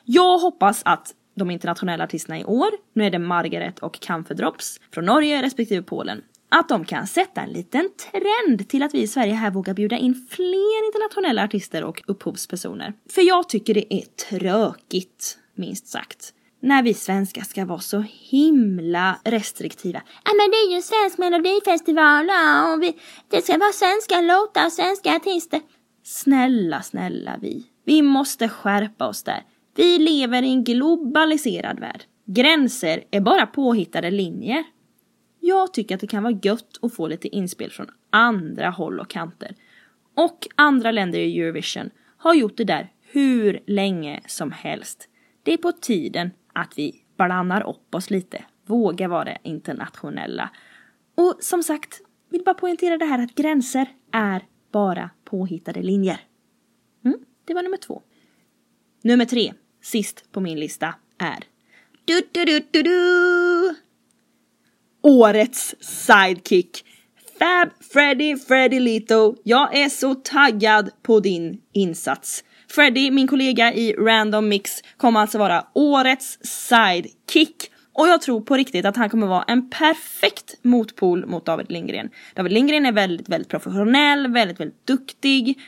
Jag 0.04 0.38
hoppas 0.38 0.82
att 0.86 1.14
de 1.36 1.52
internationella 1.52 2.04
artisterna 2.04 2.40
i 2.40 2.44
år, 2.44 2.70
nu 2.94 3.06
är 3.06 3.12
det 3.12 3.20
Margaret 3.20 3.80
och 3.80 4.00
Camphor 4.00 4.56
från 4.94 5.06
Norge 5.06 5.42
respektive 5.42 5.84
Polen, 5.84 6.22
att 6.52 6.70
de 6.70 6.86
kan 6.86 7.08
sätta 7.08 7.42
en 7.42 7.50
liten 7.50 7.90
trend 8.12 8.70
till 8.70 8.84
att 8.84 8.94
vi 8.94 9.02
i 9.02 9.08
Sverige 9.08 9.34
här 9.34 9.52
vågar 9.52 9.74
bjuda 9.74 9.98
in 9.98 10.28
fler 10.30 10.88
internationella 10.88 11.44
artister 11.44 11.84
och 11.84 12.04
upphovspersoner. 12.08 12.94
För 13.10 13.22
jag 13.22 13.50
tycker 13.50 13.74
det 13.74 13.94
är 13.94 14.02
tråkigt, 14.30 15.38
minst 15.56 15.88
sagt 15.88 16.34
när 16.62 16.84
vi 16.84 16.94
svenskar 16.94 17.42
ska 17.42 17.66
vara 17.66 17.80
så 17.80 18.04
himla 18.08 19.20
restriktiva. 19.24 20.02
Ja 20.26 20.32
men 20.38 20.52
det 20.52 20.58
är 20.58 20.70
ju 20.70 20.76
en 20.76 20.82
svensk 20.82 21.18
melodifestival 21.18 22.30
och 22.74 22.84
vi, 22.84 22.98
det 23.30 23.42
ska 23.42 23.58
vara 23.58 23.72
svenska 23.72 24.22
låtar 24.22 24.66
och 24.66 24.72
svenska 24.72 25.16
artister. 25.16 25.62
Snälla, 26.04 26.82
snälla 26.82 27.38
vi. 27.42 27.66
Vi 27.86 28.02
måste 28.02 28.50
skärpa 28.50 29.08
oss 29.08 29.24
där. 29.24 29.44
Vi 29.76 29.98
lever 29.98 30.44
i 30.44 30.50
en 30.50 30.64
globaliserad 30.64 31.80
värld. 31.80 32.04
Gränser 32.28 33.04
är 33.12 33.22
bara 33.22 33.46
påhittade 33.46 34.12
linjer. 34.12 34.64
Jag 35.44 35.74
tycker 35.74 35.96
att 35.96 36.02
det 36.02 36.08
kan 36.08 36.24
vara 36.24 36.40
gött 36.44 36.78
att 36.82 36.94
få 36.94 37.08
lite 37.08 37.28
inspel 37.28 37.72
från 37.72 37.88
andra 38.10 38.70
håll 38.70 39.00
och 39.00 39.10
kanter. 39.10 39.56
Och 40.16 40.48
andra 40.56 40.92
länder 40.92 41.20
i 41.20 41.40
Eurovision 41.40 41.90
har 42.18 42.34
gjort 42.34 42.58
det 42.58 42.64
där 42.64 42.92
hur 43.02 43.60
länge 43.68 44.22
som 44.28 44.52
helst. 44.52 45.08
Det 45.44 45.54
är 45.54 45.58
på 45.58 45.72
tiden 45.72 46.32
att 46.54 46.74
vi 46.78 47.04
blandar 47.18 47.70
upp 47.70 47.96
oss 47.96 48.10
lite, 48.10 48.46
vågar 48.66 49.08
vara 49.08 49.36
internationella. 49.44 50.50
Och 51.16 51.38
som 51.40 51.64
sagt, 51.64 52.02
vill 52.30 52.44
bara 52.44 52.56
poängtera 52.56 52.98
det 52.98 53.06
här 53.06 53.24
att 53.24 53.36
gränser 53.36 53.88
är 54.12 54.46
bara 54.72 55.10
påhittade 55.26 55.82
linjer. 55.82 56.20
Mm, 57.06 57.20
det 57.46 57.54
var 57.54 57.64
nummer 57.64 57.78
två. 57.78 58.02
Nummer 59.02 59.26
tre, 59.26 59.54
sist 59.82 60.32
på 60.32 60.40
min 60.40 60.60
lista, 60.60 60.96
är 61.18 61.44
du, 62.06 62.22
du, 62.32 62.46
du, 62.46 62.60
du, 62.72 62.84
du. 62.84 63.61
Årets 65.04 65.76
sidekick. 65.80 66.86
Fab 67.40 67.70
Freddy 67.94 68.38
Freddy 68.38 68.80
Lito. 68.80 69.36
Jag 69.44 69.78
är 69.78 69.90
så 69.90 70.16
taggad 70.16 70.90
på 71.04 71.20
din 71.20 71.62
insats. 71.74 72.44
Freddy, 72.70 73.12
min 73.12 73.28
kollega 73.28 73.74
i 73.74 73.94
Random 73.94 74.50
Mix, 74.50 74.72
kommer 74.98 75.20
alltså 75.20 75.38
vara 75.38 75.66
årets 75.74 76.38
sidekick. 76.42 77.72
Och 77.94 78.08
jag 78.08 78.22
tror 78.22 78.42
på 78.42 78.56
riktigt 78.56 78.86
att 78.86 78.98
han 78.98 79.10
kommer 79.10 79.28
vara 79.28 79.44
en 79.44 79.70
perfekt 79.70 80.56
motpol 80.62 81.26
mot 81.26 81.46
David 81.46 81.72
Lindgren. 81.72 82.10
David 82.36 82.52
Lindgren 82.52 82.86
är 82.86 82.92
väldigt, 82.92 83.30
väldigt 83.30 83.50
professionell, 83.50 84.28
väldigt, 84.28 84.60
väldigt 84.60 84.88
duktig. 84.88 85.60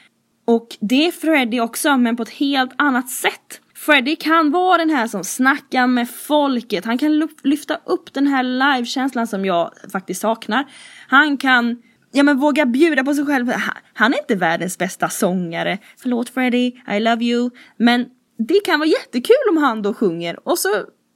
Och 0.46 0.68
det 0.80 1.08
är 1.08 1.12
Freddie 1.12 1.60
också, 1.60 1.98
men 1.98 2.16
på 2.18 2.24
ett 2.24 2.30
helt 2.30 2.72
annat 2.78 3.10
sätt. 3.10 3.62
Freddy 3.86 4.16
kan 4.16 4.52
vara 4.52 4.78
den 4.78 4.90
här 4.90 5.08
som 5.08 5.24
snackar 5.24 5.88
med 5.88 6.10
folket. 6.10 6.86
Han 6.86 6.98
kan 6.98 7.30
lyfta 7.44 7.80
upp 7.86 8.14
den 8.14 8.28
här 8.28 8.44
livekänslan 8.44 9.28
som 9.28 9.46
jag 9.46 9.72
faktiskt 9.92 10.22
saknar. 10.22 10.66
Han 11.08 11.38
kan 11.38 11.82
ja 12.12 12.24
men 12.24 12.40
våga 12.40 12.66
bjuda 12.66 13.04
på 13.04 13.14
sig 13.14 13.26
själv. 13.26 13.54
Han 13.94 14.14
är 14.14 14.18
inte 14.18 14.36
världens 14.36 14.78
bästa 14.78 15.10
sångare. 15.10 15.78
Förlåt 15.98 16.30
Freddie, 16.30 16.82
I 16.92 17.00
love 17.00 17.26
you. 17.26 17.50
Men 17.78 18.06
det 18.48 18.60
kan 18.66 18.80
vara 18.80 18.90
jättekul 18.90 19.50
om 19.50 19.58
han 19.58 19.82
då 19.82 19.94
sjunger 19.94 20.48
och 20.48 20.60
så 20.60 20.70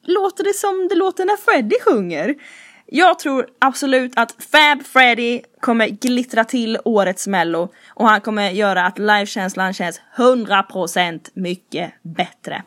låter 0.07 0.43
det 0.43 0.53
som 0.53 0.87
det 0.89 0.95
låter 0.95 1.25
när 1.25 1.37
Freddie 1.37 1.79
sjunger. 1.85 2.35
Jag 2.89 3.19
tror 3.19 3.47
absolut 3.59 4.13
att 4.15 4.35
Fab 4.51 4.83
Freddy 4.85 5.41
kommer 5.59 5.87
glittra 5.87 6.43
till 6.43 6.77
årets 6.85 7.27
mello 7.27 7.69
och 7.89 8.07
han 8.07 8.21
kommer 8.21 8.49
göra 8.49 8.85
att 8.85 8.99
livekänslan 8.99 9.73
känns 9.73 10.01
100% 10.17 11.29
mycket 11.33 11.93
bättre. 12.01 12.63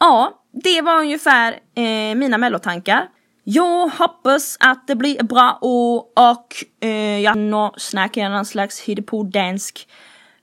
Ja, 0.00 0.42
det 0.52 0.82
var 0.82 0.98
ungefär 0.98 1.52
eh, 1.52 2.14
mina 2.14 2.38
mellotankar. 2.38 3.08
Jag 3.44 3.88
hoppas 3.88 4.56
att 4.60 4.86
det 4.86 4.94
blir 4.94 5.22
bra 5.22 5.58
år 5.60 6.04
och 6.16 6.46
eh, 6.80 7.20
jag 7.20 7.38
nå 7.38 7.74
snackar 7.76 8.28
någon 8.28 8.44
slags 8.44 8.80
hittepå-dansk. 8.80 9.88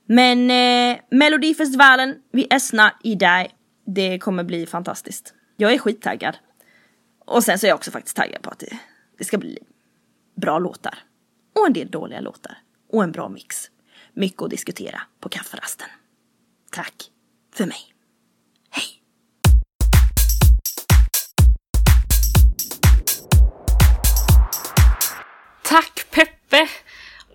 Men 0.06 0.50
eh, 0.50 0.98
Melodifestivalen, 1.10 2.14
vi 2.32 2.46
är 2.50 2.58
snart 2.58 2.94
i 3.02 3.14
dig. 3.14 3.50
Det 3.86 4.18
kommer 4.18 4.44
bli 4.44 4.66
fantastiskt. 4.66 5.34
Jag 5.56 5.72
är 5.72 5.78
skittaggad. 5.78 6.36
Och 7.28 7.44
sen 7.44 7.58
så 7.58 7.66
är 7.66 7.68
jag 7.68 7.76
också 7.76 7.90
faktiskt 7.90 8.16
taggad 8.16 8.42
på 8.42 8.50
att 8.50 8.58
det, 8.58 8.78
det 9.18 9.24
ska 9.24 9.38
bli 9.38 9.58
bra 10.36 10.58
låtar. 10.58 10.98
Och 11.54 11.66
en 11.66 11.72
del 11.72 11.90
dåliga 11.90 12.20
låtar. 12.20 12.58
Och 12.92 13.02
en 13.02 13.12
bra 13.12 13.28
mix. 13.28 13.70
Mycket 14.12 14.42
att 14.42 14.50
diskutera 14.50 15.02
på 15.20 15.28
kafferasten. 15.28 15.88
Tack 16.72 16.94
för 17.54 17.66
mig. 17.66 17.78
Hej! 18.70 18.84
Tack 25.62 26.06
Peppe! 26.10 26.68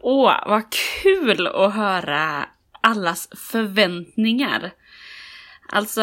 Åh, 0.01 0.47
vad 0.47 0.63
kul 1.03 1.47
att 1.47 1.73
höra 1.73 2.49
allas 2.81 3.29
förväntningar. 3.35 4.73
Alltså, 5.69 6.01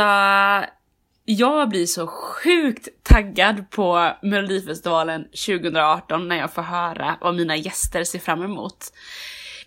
jag 1.32 1.68
blir 1.68 1.86
så 1.86 2.06
sjukt 2.06 2.88
taggad 3.02 3.70
på 3.70 4.12
Melodifestivalen 4.22 5.24
2018 5.24 6.28
när 6.28 6.36
jag 6.36 6.54
får 6.54 6.62
höra 6.62 7.16
vad 7.20 7.34
mina 7.34 7.56
gäster 7.56 8.04
ser 8.04 8.18
fram 8.18 8.42
emot. 8.42 8.92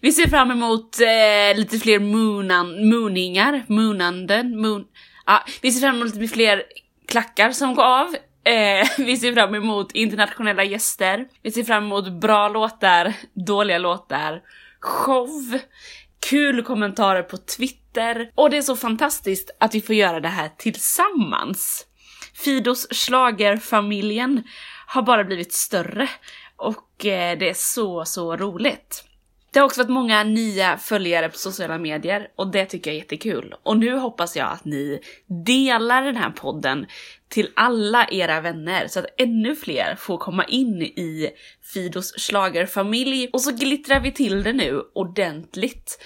Vi 0.01 0.11
ser 0.11 0.27
fram 0.27 0.51
emot 0.51 0.99
eh, 0.99 1.57
lite 1.57 1.79
fler 1.79 1.99
moonan, 1.99 2.89
mooningar, 2.89 3.63
moonanden, 3.67 4.61
moon... 4.61 4.85
Ja, 5.25 5.43
vi 5.61 5.71
ser 5.71 5.79
fram 5.79 5.95
emot 5.95 6.15
lite 6.15 6.33
fler 6.33 6.63
klackar 7.07 7.51
som 7.51 7.75
går 7.75 7.83
av. 7.83 8.15
Eh, 8.43 8.87
vi 8.97 9.17
ser 9.17 9.33
fram 9.33 9.55
emot 9.55 9.91
internationella 9.91 10.63
gäster. 10.63 11.27
Vi 11.41 11.51
ser 11.51 11.63
fram 11.63 11.83
emot 11.83 12.11
bra 12.11 12.49
låtar, 12.49 13.13
dåliga 13.33 13.77
låtar, 13.77 14.41
show, 14.79 15.59
kul 16.29 16.63
kommentarer 16.63 17.23
på 17.23 17.37
Twitter. 17.37 17.82
Och 18.35 18.49
det 18.49 18.57
är 18.57 18.61
så 18.61 18.75
fantastiskt 18.75 19.51
att 19.59 19.75
vi 19.75 19.81
får 19.81 19.95
göra 19.95 20.19
det 20.19 20.27
här 20.27 20.49
tillsammans. 20.57 21.85
Fidos 22.33 22.87
slagerfamiljen 22.91 24.43
har 24.87 25.01
bara 25.01 25.23
blivit 25.23 25.53
större 25.53 26.09
och 26.55 27.05
eh, 27.05 27.37
det 27.37 27.49
är 27.49 27.53
så, 27.53 28.05
så 28.05 28.35
roligt. 28.35 29.03
Det 29.53 29.59
har 29.59 29.65
också 29.65 29.81
varit 29.81 29.89
många 29.89 30.23
nya 30.23 30.77
följare 30.77 31.29
på 31.29 31.37
sociala 31.37 31.77
medier 31.77 32.27
och 32.35 32.51
det 32.51 32.65
tycker 32.65 32.91
jag 32.91 32.95
är 32.95 32.99
jättekul. 32.99 33.55
Och 33.63 33.77
nu 33.77 33.97
hoppas 33.97 34.35
jag 34.35 34.51
att 34.51 34.65
ni 34.65 34.99
delar 35.45 36.03
den 36.03 36.15
här 36.15 36.29
podden 36.29 36.85
till 37.27 37.49
alla 37.55 38.07
era 38.11 38.41
vänner 38.41 38.87
så 38.87 38.99
att 38.99 39.05
ännu 39.17 39.55
fler 39.55 39.95
får 39.99 40.17
komma 40.17 40.45
in 40.45 40.81
i 40.81 41.29
Fidos 41.73 42.13
slagerfamilj 42.17 43.29
och 43.33 43.41
så 43.41 43.51
glittrar 43.51 43.99
vi 43.99 44.11
till 44.11 44.43
det 44.43 44.53
nu 44.53 44.81
ordentligt 44.93 45.99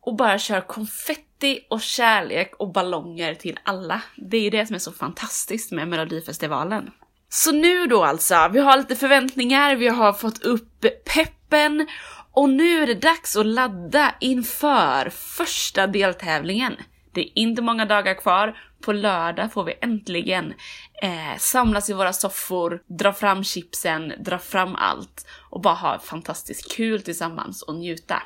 och 0.00 0.16
bara 0.16 0.38
kör 0.38 0.60
konfetti 0.60 1.31
och 1.70 1.80
kärlek 1.80 2.52
och 2.58 2.72
ballonger 2.72 3.34
till 3.34 3.58
alla. 3.62 4.02
Det 4.16 4.36
är 4.36 4.40
ju 4.40 4.50
det 4.50 4.66
som 4.66 4.74
är 4.74 4.78
så 4.78 4.92
fantastiskt 4.92 5.72
med 5.72 5.88
Melodifestivalen. 5.88 6.90
Så 7.28 7.52
nu 7.52 7.86
då 7.86 8.04
alltså, 8.04 8.48
vi 8.52 8.58
har 8.58 8.76
lite 8.76 8.96
förväntningar, 8.96 9.76
vi 9.76 9.88
har 9.88 10.12
fått 10.12 10.42
upp 10.42 10.84
peppen 11.14 11.86
och 12.32 12.48
nu 12.48 12.82
är 12.82 12.86
det 12.86 12.94
dags 12.94 13.36
att 13.36 13.46
ladda 13.46 14.14
inför 14.20 15.10
första 15.10 15.86
deltävlingen. 15.86 16.76
Det 17.14 17.20
är 17.20 17.38
inte 17.38 17.62
många 17.62 17.86
dagar 17.86 18.14
kvar. 18.14 18.58
På 18.80 18.92
lördag 18.92 19.52
får 19.52 19.64
vi 19.64 19.74
äntligen 19.80 20.54
eh, 21.02 21.38
samlas 21.38 21.90
i 21.90 21.92
våra 21.92 22.12
soffor, 22.12 22.82
dra 22.98 23.12
fram 23.12 23.44
chipsen, 23.44 24.12
dra 24.18 24.38
fram 24.38 24.74
allt 24.74 25.26
och 25.50 25.60
bara 25.60 25.74
ha 25.74 25.98
fantastiskt 25.98 26.76
kul 26.76 27.02
tillsammans 27.02 27.62
och 27.62 27.74
njuta. 27.74 28.22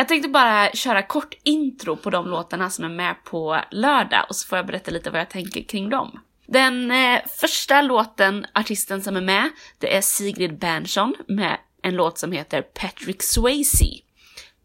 Jag 0.00 0.08
tänkte 0.08 0.28
bara 0.28 0.70
köra 0.72 1.02
kort 1.02 1.34
intro 1.42 1.96
på 1.96 2.10
de 2.10 2.28
låtarna 2.28 2.70
som 2.70 2.84
är 2.84 2.88
med 2.88 3.24
på 3.24 3.60
lördag 3.70 4.26
och 4.28 4.36
så 4.36 4.48
får 4.48 4.58
jag 4.58 4.66
berätta 4.66 4.90
lite 4.90 5.10
vad 5.10 5.20
jag 5.20 5.30
tänker 5.30 5.62
kring 5.62 5.90
dem. 5.90 6.20
Den 6.46 6.90
eh, 6.90 7.20
första 7.40 7.82
låten, 7.82 8.46
artisten 8.54 9.02
som 9.02 9.16
är 9.16 9.20
med, 9.20 9.50
det 9.78 9.96
är 9.96 10.00
Sigrid 10.00 10.58
Bernson 10.58 11.14
med 11.28 11.58
en 11.82 11.94
låt 11.94 12.18
som 12.18 12.32
heter 12.32 12.62
Patrick 12.62 13.22
Swayze. 13.22 13.84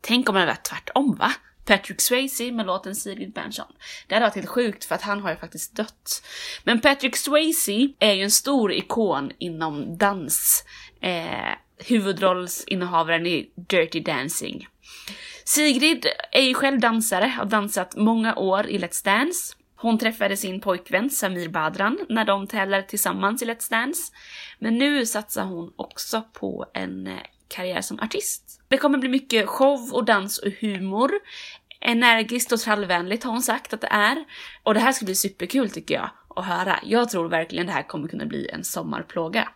Tänk 0.02 0.30
om 0.30 0.36
det 0.36 0.46
var 0.46 0.56
tvärtom 0.56 1.16
va? 1.16 1.32
Patrick 1.66 2.02
Swayze 2.02 2.52
med 2.52 2.66
låten 2.66 2.96
Sigrid 2.96 3.34
Bernson. 3.34 3.72
Det 4.08 4.16
hade 4.16 4.26
varit 4.26 4.36
helt 4.36 4.50
sjukt 4.50 4.86
för 4.86 4.96
att 4.96 5.02
han 5.02 5.22
har 5.22 5.30
ju 5.30 5.36
faktiskt 5.36 5.76
dött. 5.76 6.24
Men 6.64 6.82
Patrick 6.82 7.16
Swayze 7.16 7.90
är 8.00 8.14
ju 8.14 8.24
en 8.24 8.32
stor 8.32 8.74
ikon 8.74 9.32
inom 9.40 9.98
dans. 9.98 10.66
Eh, 11.02 11.54
huvudrollsinnehavaren 11.78 13.28
i 13.28 13.52
Dirty 13.56 14.00
Dancing. 14.00 14.68
Sigrid 15.46 16.06
är 16.32 16.42
ju 16.42 16.54
själv 16.54 16.80
dansare, 16.80 17.26
har 17.26 17.46
dansat 17.46 17.96
många 17.96 18.36
år 18.36 18.68
i 18.68 18.78
Let's 18.78 19.06
Dance. 19.06 19.56
Hon 19.76 19.98
träffade 19.98 20.38
sin 20.38 20.62
pojkvän 20.62 21.10
Samir 21.10 21.50
Badran 21.50 22.00
när 22.10 22.26
de 22.26 22.48
tävlade 22.48 22.84
tillsammans 22.84 23.42
i 23.42 23.46
Let's 23.46 23.70
Dance. 23.70 24.14
Men 24.60 24.78
nu 24.78 25.06
satsar 25.06 25.46
hon 25.46 25.74
också 25.76 26.24
på 26.34 26.66
en 26.74 27.08
eh, 27.08 27.14
karriär 27.48 27.82
som 27.82 28.00
artist. 28.00 28.62
Det 28.68 28.78
kommer 28.78 28.98
bli 28.98 29.10
mycket 29.10 29.48
show 29.48 29.94
och 29.94 30.06
dans 30.06 30.38
och 30.38 30.52
humor. 30.52 31.12
Energiskt 31.82 32.52
och 32.52 32.60
trallvänligt 32.60 33.24
har 33.24 33.32
hon 33.32 33.42
sagt 33.42 33.74
att 33.74 33.82
det 33.82 33.88
är. 33.92 34.26
Och 34.64 34.74
det 34.74 34.80
här 34.80 34.92
ska 34.92 35.06
bli 35.06 35.16
superkul 35.16 35.70
tycker 35.70 35.96
jag 35.96 36.10
att 36.36 36.46
höra. 36.46 36.80
Jag 36.84 37.10
tror 37.10 37.30
verkligen 37.30 37.68
det 37.68 37.74
här 37.74 37.88
kommer 37.88 38.08
kunna 38.08 38.26
bli 38.26 38.50
en 38.50 38.64
sommarplåga. 38.64 39.50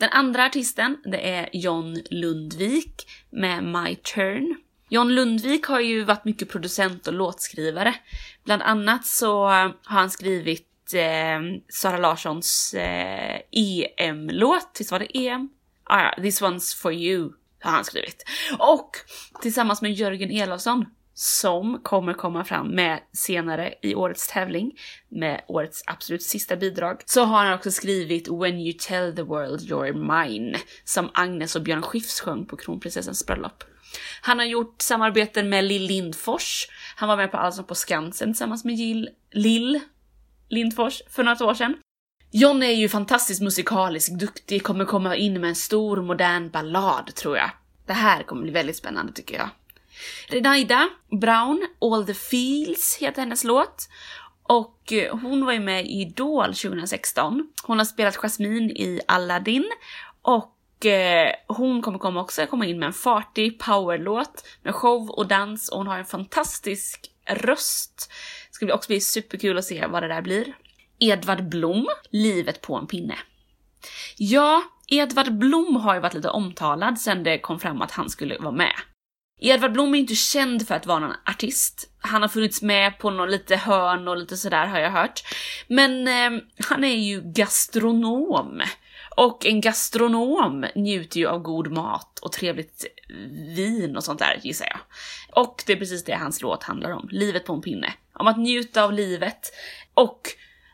Den 0.00 0.08
andra 0.12 0.44
artisten, 0.46 0.96
det 1.04 1.28
är 1.30 1.48
John 1.52 2.02
Lundvik 2.10 3.06
med 3.30 3.64
My 3.64 3.96
Turn. 3.96 4.56
John 4.88 5.08
Lundvik 5.08 5.64
har 5.66 5.80
ju 5.80 6.04
varit 6.04 6.24
mycket 6.24 6.48
producent 6.48 7.06
och 7.06 7.14
låtskrivare. 7.14 7.94
Bland 8.44 8.62
annat 8.62 9.06
så 9.06 9.44
har 9.44 9.76
han 9.82 10.10
skrivit 10.10 10.94
eh, 10.94 11.40
Sara 11.68 11.98
Larssons 11.98 12.74
eh, 12.74 13.40
EM-låt, 13.96 14.76
visst 14.78 14.90
var 14.90 14.98
det 14.98 15.18
EM? 15.18 15.48
Ah, 15.84 16.02
ja, 16.02 16.22
This 16.22 16.42
one's 16.42 16.76
for 16.76 16.92
you 16.92 17.32
har 17.60 17.70
han 17.70 17.84
skrivit. 17.84 18.24
Och 18.58 18.90
tillsammans 19.42 19.82
med 19.82 19.92
Jörgen 19.92 20.30
Elofsson 20.30 20.86
som 21.20 21.78
kommer 21.82 22.12
komma 22.12 22.44
fram 22.44 22.68
med 22.68 23.00
senare 23.12 23.74
i 23.82 23.94
årets 23.94 24.28
tävling 24.28 24.72
med 25.08 25.40
årets 25.48 25.82
absolut 25.86 26.22
sista 26.22 26.56
bidrag 26.56 27.02
så 27.06 27.24
har 27.24 27.44
han 27.44 27.54
också 27.54 27.70
skrivit 27.70 28.28
When 28.28 28.58
you 28.60 28.74
tell 28.78 29.16
the 29.16 29.22
world 29.22 29.60
you're 29.60 30.26
mine 30.26 30.58
som 30.84 31.10
Agnes 31.14 31.56
och 31.56 31.62
Björn 31.62 31.82
Skifs 31.82 32.20
sjöng 32.20 32.46
på 32.46 32.56
kronprinsessans 32.56 33.26
bröllop. 33.26 33.64
Han 34.22 34.38
har 34.38 34.46
gjort 34.46 34.82
samarbeten 34.82 35.48
med 35.48 35.64
Lill 35.64 35.86
Lindfors. 35.86 36.66
Han 36.96 37.08
var 37.08 37.16
med 37.16 37.30
på 37.30 37.36
Allsång 37.36 37.64
på 37.64 37.74
Skansen 37.74 38.28
tillsammans 38.28 38.64
med 38.64 38.74
Jill, 38.74 39.08
Lill 39.30 39.80
Lindfors 40.48 41.02
för 41.08 41.24
några 41.24 41.46
år 41.46 41.54
sedan. 41.54 41.76
John 42.30 42.62
är 42.62 42.72
ju 42.72 42.88
fantastiskt 42.88 43.42
musikalisk, 43.42 44.12
duktig, 44.12 44.62
kommer 44.62 44.84
komma 44.84 45.16
in 45.16 45.40
med 45.40 45.48
en 45.48 45.56
stor 45.56 46.02
modern 46.02 46.50
ballad 46.50 47.14
tror 47.14 47.36
jag. 47.36 47.50
Det 47.86 47.92
här 47.92 48.22
kommer 48.22 48.42
bli 48.42 48.52
väldigt 48.52 48.76
spännande 48.76 49.12
tycker 49.12 49.36
jag. 49.36 49.48
Renaida 50.28 50.88
Brown, 51.20 51.66
All 51.80 52.06
the 52.06 52.14
Feels 52.14 52.96
heter 53.00 53.22
hennes 53.22 53.44
låt. 53.44 53.88
Och 54.42 54.92
eh, 54.92 55.18
hon 55.18 55.46
var 55.46 55.52
ju 55.52 55.60
med 55.60 55.86
i 55.86 56.00
Idol 56.00 56.54
2016. 56.54 57.48
Hon 57.62 57.78
har 57.78 57.84
spelat 57.84 58.16
Jasmine 58.16 58.70
i 58.70 59.00
Aladdin 59.08 59.70
och 60.22 60.86
eh, 60.86 61.32
hon 61.46 61.82
kommer 61.82 61.98
komma 61.98 62.20
också 62.20 62.46
komma 62.46 62.66
in 62.66 62.78
med 62.78 62.86
en 62.86 62.92
fartig 62.92 63.58
powerlåt 63.58 64.44
med 64.62 64.74
show 64.74 65.10
och 65.10 65.26
dans 65.26 65.68
och 65.68 65.78
hon 65.78 65.86
har 65.86 65.98
en 65.98 66.04
fantastisk 66.04 67.10
röst. 67.30 68.10
Det 68.48 68.54
ska 68.54 68.74
också 68.74 68.88
bli 68.88 69.00
superkul 69.00 69.58
att 69.58 69.64
se 69.64 69.86
vad 69.86 70.02
det 70.02 70.08
där 70.08 70.22
blir. 70.22 70.54
Edvard 70.98 71.48
Blom, 71.48 71.88
Livet 72.10 72.60
på 72.60 72.76
en 72.76 72.86
pinne. 72.86 73.18
Ja, 74.16 74.62
Edvard 74.88 75.32
Blom 75.32 75.76
har 75.76 75.94
ju 75.94 76.00
varit 76.00 76.14
lite 76.14 76.30
omtalad 76.30 76.98
sen 76.98 77.22
det 77.22 77.38
kom 77.38 77.60
fram 77.60 77.82
att 77.82 77.90
han 77.90 78.10
skulle 78.10 78.38
vara 78.38 78.52
med. 78.52 78.72
Edvard 79.40 79.72
Blom 79.72 79.94
är 79.94 79.98
inte 79.98 80.14
känd 80.14 80.68
för 80.68 80.74
att 80.74 80.86
vara 80.86 80.98
någon 80.98 81.16
artist. 81.26 81.90
Han 81.98 82.22
har 82.22 82.28
funnits 82.28 82.62
med 82.62 82.98
på 82.98 83.10
någon 83.10 83.30
lite 83.30 83.56
hörn 83.56 84.08
och 84.08 84.16
lite 84.16 84.36
sådär 84.36 84.66
har 84.66 84.78
jag 84.78 84.90
hört. 84.90 85.22
Men 85.68 86.08
eh, 86.08 86.42
han 86.68 86.84
är 86.84 86.96
ju 86.96 87.20
gastronom. 87.24 88.62
Och 89.16 89.46
en 89.46 89.60
gastronom 89.60 90.66
njuter 90.74 91.20
ju 91.20 91.26
av 91.26 91.38
god 91.38 91.72
mat 91.72 92.18
och 92.18 92.32
trevligt 92.32 92.86
vin 93.56 93.96
och 93.96 94.04
sånt 94.04 94.18
där 94.18 94.40
gissar 94.42 94.66
jag. 94.66 94.80
Och 95.44 95.62
det 95.66 95.72
är 95.72 95.76
precis 95.76 96.04
det 96.04 96.14
hans 96.14 96.42
låt 96.42 96.62
handlar 96.62 96.90
om, 96.90 97.08
livet 97.12 97.44
på 97.44 97.52
en 97.52 97.62
pinne. 97.62 97.92
Om 98.12 98.26
att 98.26 98.38
njuta 98.38 98.84
av 98.84 98.92
livet. 98.92 99.52
Och 99.94 100.20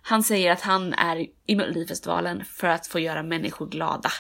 han 0.03 0.23
säger 0.23 0.53
att 0.53 0.61
han 0.61 0.93
är 0.93 1.27
i 1.47 1.57
Melodifestivalen 1.57 2.45
för 2.45 2.69
att 2.69 2.87
få 2.87 2.99
göra 2.99 3.23
människor 3.23 3.67
glada. 3.67 4.11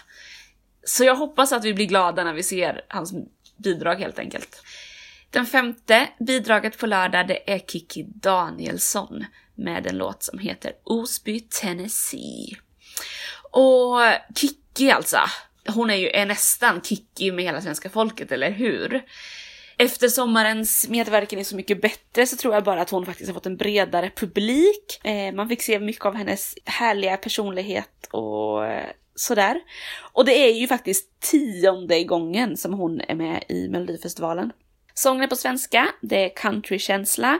Så 0.84 1.04
jag 1.04 1.16
hoppas 1.16 1.52
att 1.52 1.64
vi 1.64 1.74
blir 1.74 1.86
glada 1.86 2.24
när 2.24 2.34
vi 2.34 2.42
ser 2.42 2.84
hans 2.88 3.14
bidrag 3.56 3.96
helt 3.96 4.18
enkelt. 4.18 4.62
Den 5.30 5.46
femte 5.46 6.08
bidraget 6.18 6.78
på 6.78 6.86
lördag 6.86 7.28
det 7.28 7.52
är 7.52 7.58
Kiki 7.58 8.02
Danielsson 8.02 9.24
med 9.54 9.86
en 9.86 9.98
låt 9.98 10.22
som 10.22 10.38
heter 10.38 10.72
Osby, 10.82 11.40
Tennessee. 11.40 12.56
Och 13.50 13.98
Kiki 14.36 14.90
alltså, 14.90 15.18
hon 15.68 15.90
är 15.90 15.94
ju 15.94 16.08
är 16.08 16.26
nästan 16.26 16.80
Kiki 16.80 17.32
med 17.32 17.44
hela 17.44 17.60
svenska 17.60 17.90
folket, 17.90 18.32
eller 18.32 18.50
hur? 18.50 19.02
Efter 19.78 20.08
sommarens 20.08 20.88
medverkan 20.88 21.38
är 21.38 21.44
så 21.44 21.56
mycket 21.56 21.82
bättre 21.82 22.26
så 22.26 22.36
tror 22.36 22.54
jag 22.54 22.64
bara 22.64 22.80
att 22.80 22.90
hon 22.90 23.06
faktiskt 23.06 23.28
har 23.28 23.34
fått 23.34 23.46
en 23.46 23.56
bredare 23.56 24.10
publik. 24.16 25.00
Eh, 25.04 25.34
man 25.34 25.48
fick 25.48 25.62
se 25.62 25.80
mycket 25.80 26.04
av 26.04 26.14
hennes 26.14 26.54
härliga 26.64 27.16
personlighet 27.16 28.08
och 28.10 28.66
eh, 28.66 28.90
sådär. 29.16 29.60
Och 30.12 30.24
det 30.24 30.32
är 30.32 30.54
ju 30.54 30.66
faktiskt 30.66 31.20
tionde 31.20 32.04
gången 32.04 32.56
som 32.56 32.74
hon 32.74 33.00
är 33.00 33.14
med 33.14 33.44
i 33.48 33.68
Melodifestivalen. 33.68 34.52
Sången 34.94 35.22
är 35.22 35.26
på 35.26 35.36
svenska, 35.36 35.88
det 36.02 36.24
är 36.24 36.34
countrykänsla 36.36 37.38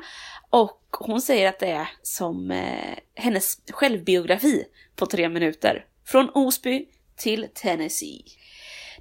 och 0.51 0.81
hon 0.99 1.21
säger 1.21 1.49
att 1.49 1.59
det 1.59 1.71
är 1.71 1.89
som 2.03 2.51
eh, 2.51 2.99
hennes 3.15 3.59
självbiografi 3.71 4.65
på 4.97 5.07
tre 5.07 5.29
minuter. 5.29 5.85
Från 6.05 6.31
Osby 6.35 6.87
till 7.17 7.47
Tennessee. 7.55 8.23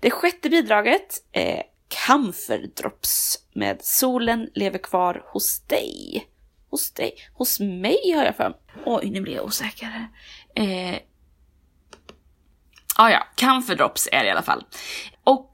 Det 0.02 0.12
sjätte 0.12 0.50
bidraget 0.50 1.24
är 1.32 1.64
Camphordrops 1.88 3.40
med 3.54 3.78
Solen 3.82 4.50
lever 4.54 4.80
kvar 4.80 5.24
hos 5.26 5.60
dig. 5.60 6.28
Hos 6.70 6.92
dig? 6.92 7.14
Hos 7.34 7.60
mig 7.60 8.12
har 8.12 8.26
jag 8.26 8.36
för 8.36 8.50
mig. 8.50 8.60
Oj, 8.86 9.10
nu 9.10 9.22
blir 9.22 9.36
jag 9.36 9.46
osäker. 9.46 10.08
Eh, 10.56 10.96
Ah, 12.98 13.10
ja, 13.10 13.28
Camphordrops 13.36 14.10
är 14.12 14.20
det 14.20 14.28
i 14.28 14.32
alla 14.32 14.42
fall. 14.42 14.64
Och 15.24 15.54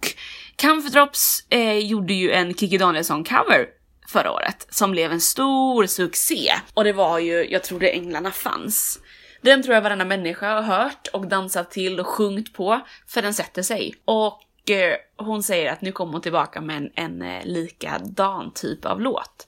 Camphordrops 0.56 1.46
eh, 1.50 1.78
gjorde 1.78 2.14
ju 2.14 2.32
en 2.32 2.54
Kikki 2.54 2.78
Danielsson-cover 2.78 3.66
förra 4.08 4.32
året 4.32 4.68
som 4.70 4.92
blev 4.92 5.12
en 5.12 5.22
stor 5.22 5.86
succé. 5.86 6.52
Och 6.74 6.84
det 6.84 6.94
var 6.94 7.20
ju, 7.20 7.52
jag 7.52 7.64
trodde 7.64 7.90
änglarna 7.90 8.32
fanns. 8.32 9.00
Den 9.42 9.64
tror 9.64 9.76
jag 9.76 9.82
varenda 9.82 10.06
människa 10.06 10.54
har 10.54 10.62
hört 10.62 11.08
och 11.14 11.28
dansat 11.28 11.72
till 11.72 12.00
och 12.00 12.08
sjungit 12.08 12.54
på, 12.54 12.82
för 13.08 13.22
den 13.22 13.34
sätter 13.34 13.62
sig. 13.62 13.96
Och 14.06 14.70
eh, 14.70 14.96
hon 15.18 15.44
säger 15.44 15.72
att 15.72 15.82
nu 15.82 15.92
kommer 15.92 16.12
hon 16.12 16.22
tillbaka 16.22 16.62
med 16.62 16.78
en, 16.78 16.92
en 16.96 17.22
eh, 17.22 17.46
likadan 17.46 18.54
typ 18.54 18.86
av 18.86 19.02
låt. 19.02 19.48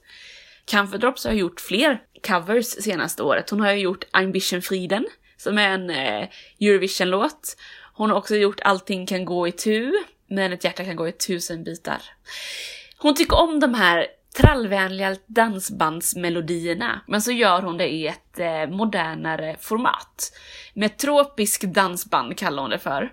Camphordrops 0.64 1.24
har 1.24 1.32
gjort 1.32 1.60
fler 1.60 2.00
covers 2.26 2.66
senaste 2.66 3.22
året. 3.22 3.50
Hon 3.50 3.60
har 3.60 3.72
ju 3.72 3.78
gjort 3.78 4.04
Ambition 4.10 4.62
Friden, 4.62 5.06
som 5.36 5.58
är 5.58 5.68
en 5.68 5.90
eh, 5.90 6.28
Eurovision-låt. 6.60 7.56
Hon 7.96 8.10
har 8.10 8.16
också 8.16 8.36
gjort 8.36 8.60
Allting 8.60 9.06
kan 9.06 9.24
gå 9.24 9.48
i 9.48 9.52
tu, 9.52 9.92
men 10.26 10.52
ett 10.52 10.64
hjärta 10.64 10.84
kan 10.84 10.96
gå 10.96 11.08
i 11.08 11.12
tusen 11.12 11.64
bitar. 11.64 12.02
Hon 12.98 13.14
tycker 13.14 13.36
om 13.36 13.60
de 13.60 13.74
här 13.74 14.06
trallvänliga 14.36 15.16
dansbandsmelodierna, 15.26 17.00
men 17.08 17.22
så 17.22 17.32
gör 17.32 17.62
hon 17.62 17.76
det 17.76 17.88
i 17.88 18.06
ett 18.06 18.38
eh, 18.38 18.66
modernare 18.66 19.56
format. 19.60 20.32
Med 20.74 20.96
tropisk 20.96 21.62
dansband 21.62 22.38
kallar 22.38 22.62
hon 22.62 22.70
det 22.70 22.78
för. 22.78 23.12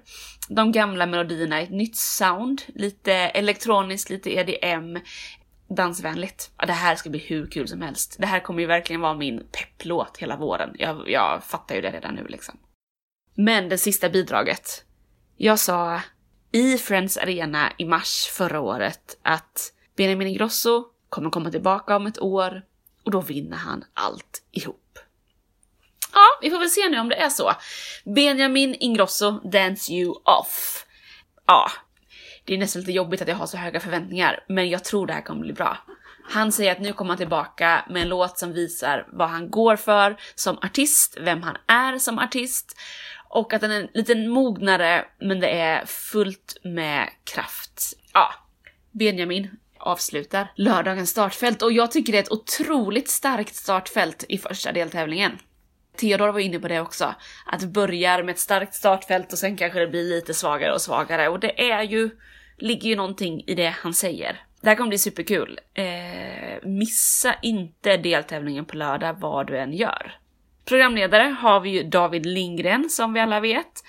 De 0.49 0.71
gamla 0.71 1.05
melodierna 1.05 1.61
i 1.61 1.63
ett 1.63 1.71
nytt 1.71 1.95
sound, 1.97 2.61
lite 2.75 3.13
elektroniskt, 3.13 4.09
lite 4.09 4.29
EDM, 4.35 4.97
dansvänligt. 5.75 6.51
Ja, 6.57 6.65
det 6.65 6.73
här 6.73 6.95
ska 6.95 7.09
bli 7.09 7.19
hur 7.19 7.47
kul 7.47 7.67
som 7.67 7.81
helst. 7.81 8.15
Det 8.19 8.25
här 8.25 8.39
kommer 8.39 8.61
ju 8.61 8.65
verkligen 8.65 9.01
vara 9.01 9.13
min 9.13 9.43
pepplåt 9.51 10.17
hela 10.17 10.37
våren. 10.37 10.75
Jag, 10.79 11.09
jag 11.09 11.43
fattar 11.43 11.75
ju 11.75 11.81
det 11.81 11.91
redan 11.91 12.15
nu 12.15 12.27
liksom. 12.27 12.57
Men 13.35 13.69
det 13.69 13.77
sista 13.77 14.09
bidraget. 14.09 14.85
Jag 15.37 15.59
sa 15.59 16.01
i 16.51 16.77
Friends 16.77 17.17
Arena 17.17 17.73
i 17.77 17.85
mars 17.85 18.27
förra 18.31 18.59
året 18.59 19.17
att 19.21 19.73
Benjamin 19.97 20.27
Ingrosso 20.27 20.85
kommer 21.09 21.29
komma 21.29 21.51
tillbaka 21.51 21.95
om 21.95 22.07
ett 22.07 22.19
år 22.19 22.63
och 23.05 23.11
då 23.11 23.21
vinner 23.21 23.57
han 23.57 23.83
allt 23.93 24.43
ihop. 24.51 24.99
Ja, 26.13 26.25
vi 26.41 26.49
får 26.49 26.59
väl 26.59 26.69
se 26.69 26.89
nu 26.89 26.99
om 26.99 27.09
det 27.09 27.15
är 27.15 27.29
så. 27.29 27.51
Benjamin 28.05 28.75
Ingrosso, 28.79 29.31
Dance 29.31 29.93
You 29.93 30.13
Off. 30.25 30.85
Ja, 31.47 31.71
det 32.45 32.53
är 32.53 32.57
nästan 32.57 32.79
lite 32.79 32.91
jobbigt 32.91 33.21
att 33.21 33.27
jag 33.27 33.35
har 33.35 33.47
så 33.47 33.57
höga 33.57 33.79
förväntningar, 33.79 34.43
men 34.47 34.69
jag 34.69 34.83
tror 34.83 35.07
det 35.07 35.13
här 35.13 35.21
kommer 35.21 35.41
bli 35.41 35.53
bra. 35.53 35.77
Han 36.29 36.51
säger 36.51 36.71
att 36.71 36.79
nu 36.79 36.93
kommer 36.93 37.09
han 37.09 37.17
tillbaka 37.17 37.85
med 37.89 38.01
en 38.01 38.09
låt 38.09 38.37
som 38.37 38.53
visar 38.53 39.07
vad 39.11 39.29
han 39.29 39.49
går 39.49 39.75
för 39.75 40.17
som 40.35 40.57
artist, 40.57 41.17
vem 41.21 41.43
han 41.43 41.57
är 41.67 41.97
som 41.97 42.19
artist 42.19 42.77
och 43.31 43.53
att 43.53 43.61
den 43.61 43.71
är 43.71 43.89
lite 43.93 44.15
mognare, 44.15 45.05
men 45.19 45.39
det 45.39 45.49
är 45.49 45.85
fullt 45.85 46.57
med 46.63 47.09
kraft. 47.23 47.93
Ja, 48.13 48.33
Benjamin 48.91 49.49
avslutar 49.77 50.51
lördagens 50.55 51.09
startfält 51.09 51.61
och 51.61 51.71
jag 51.71 51.91
tycker 51.91 52.11
det 52.11 52.17
är 52.17 52.23
ett 52.23 52.31
otroligt 52.31 53.09
starkt 53.09 53.55
startfält 53.55 54.25
i 54.29 54.37
första 54.37 54.71
deltävlingen. 54.71 55.37
Theodor 55.97 56.31
var 56.31 56.39
inne 56.39 56.59
på 56.59 56.67
det 56.67 56.81
också, 56.81 57.15
att 57.45 57.59
det 57.59 57.67
börjar 57.67 58.23
med 58.23 58.33
ett 58.33 58.39
starkt 58.39 58.73
startfält 58.73 59.31
och 59.33 59.39
sen 59.39 59.57
kanske 59.57 59.79
det 59.79 59.87
blir 59.87 60.03
lite 60.03 60.33
svagare 60.33 60.73
och 60.73 60.81
svagare 60.81 61.29
och 61.29 61.39
det 61.39 61.71
är 61.71 61.83
ju, 61.83 62.09
ligger 62.57 62.89
ju 62.89 62.95
någonting 62.95 63.43
i 63.47 63.55
det 63.55 63.75
han 63.77 63.93
säger. 63.93 64.45
Det 64.61 64.69
här 64.69 64.75
kommer 64.75 64.89
bli 64.89 64.97
superkul. 64.97 65.59
Eh, 65.73 66.67
missa 66.67 67.35
inte 67.41 67.97
deltävlingen 67.97 68.65
på 68.65 68.77
lördag 68.77 69.15
vad 69.19 69.47
du 69.47 69.57
än 69.57 69.73
gör. 69.73 70.20
Programledare 70.65 71.35
har 71.39 71.59
vi 71.59 71.69
ju 71.69 71.83
David 71.83 72.25
Lindgren 72.25 72.89
som 72.89 73.13
vi 73.13 73.19
alla 73.19 73.39
vet. 73.39 73.83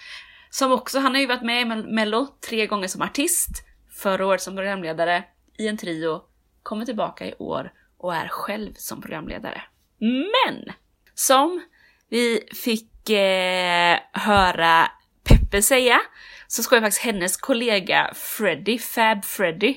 Som 0.51 0.73
också, 0.73 0.99
han 0.99 1.15
har 1.15 1.21
ju 1.21 1.27
varit 1.27 1.43
med 1.43 1.63
i 1.63 1.65
Mello 1.65 2.27
tre 2.49 2.67
gånger 2.67 2.89
som 2.89 3.03
artist, 3.03 3.65
förra 4.03 4.27
året 4.27 4.43
som 4.43 4.57
programledare, 4.57 5.25
i 5.59 5.69
en 5.69 5.77
trio, 5.77 6.23
kommer 6.63 6.85
tillbaka 6.85 7.27
i 7.27 7.35
år 7.39 7.73
och 7.99 8.15
är 8.15 8.29
själv 8.29 8.73
som 8.75 9.03
programledare. 9.03 9.63
Men! 9.99 10.73
Som 11.15 11.63
vi 12.09 12.41
fick 12.65 13.11
eh, 13.11 13.99
höra 14.13 14.91
Peppe 15.25 15.63
säga, 15.63 16.01
så 16.47 16.63
ska 16.63 16.75
ju 16.75 16.81
faktiskt 16.81 17.05
hennes 17.05 17.37
kollega 17.37 18.11
Freddy, 18.15 18.79
Fab 18.79 19.25
Freddy, 19.25 19.77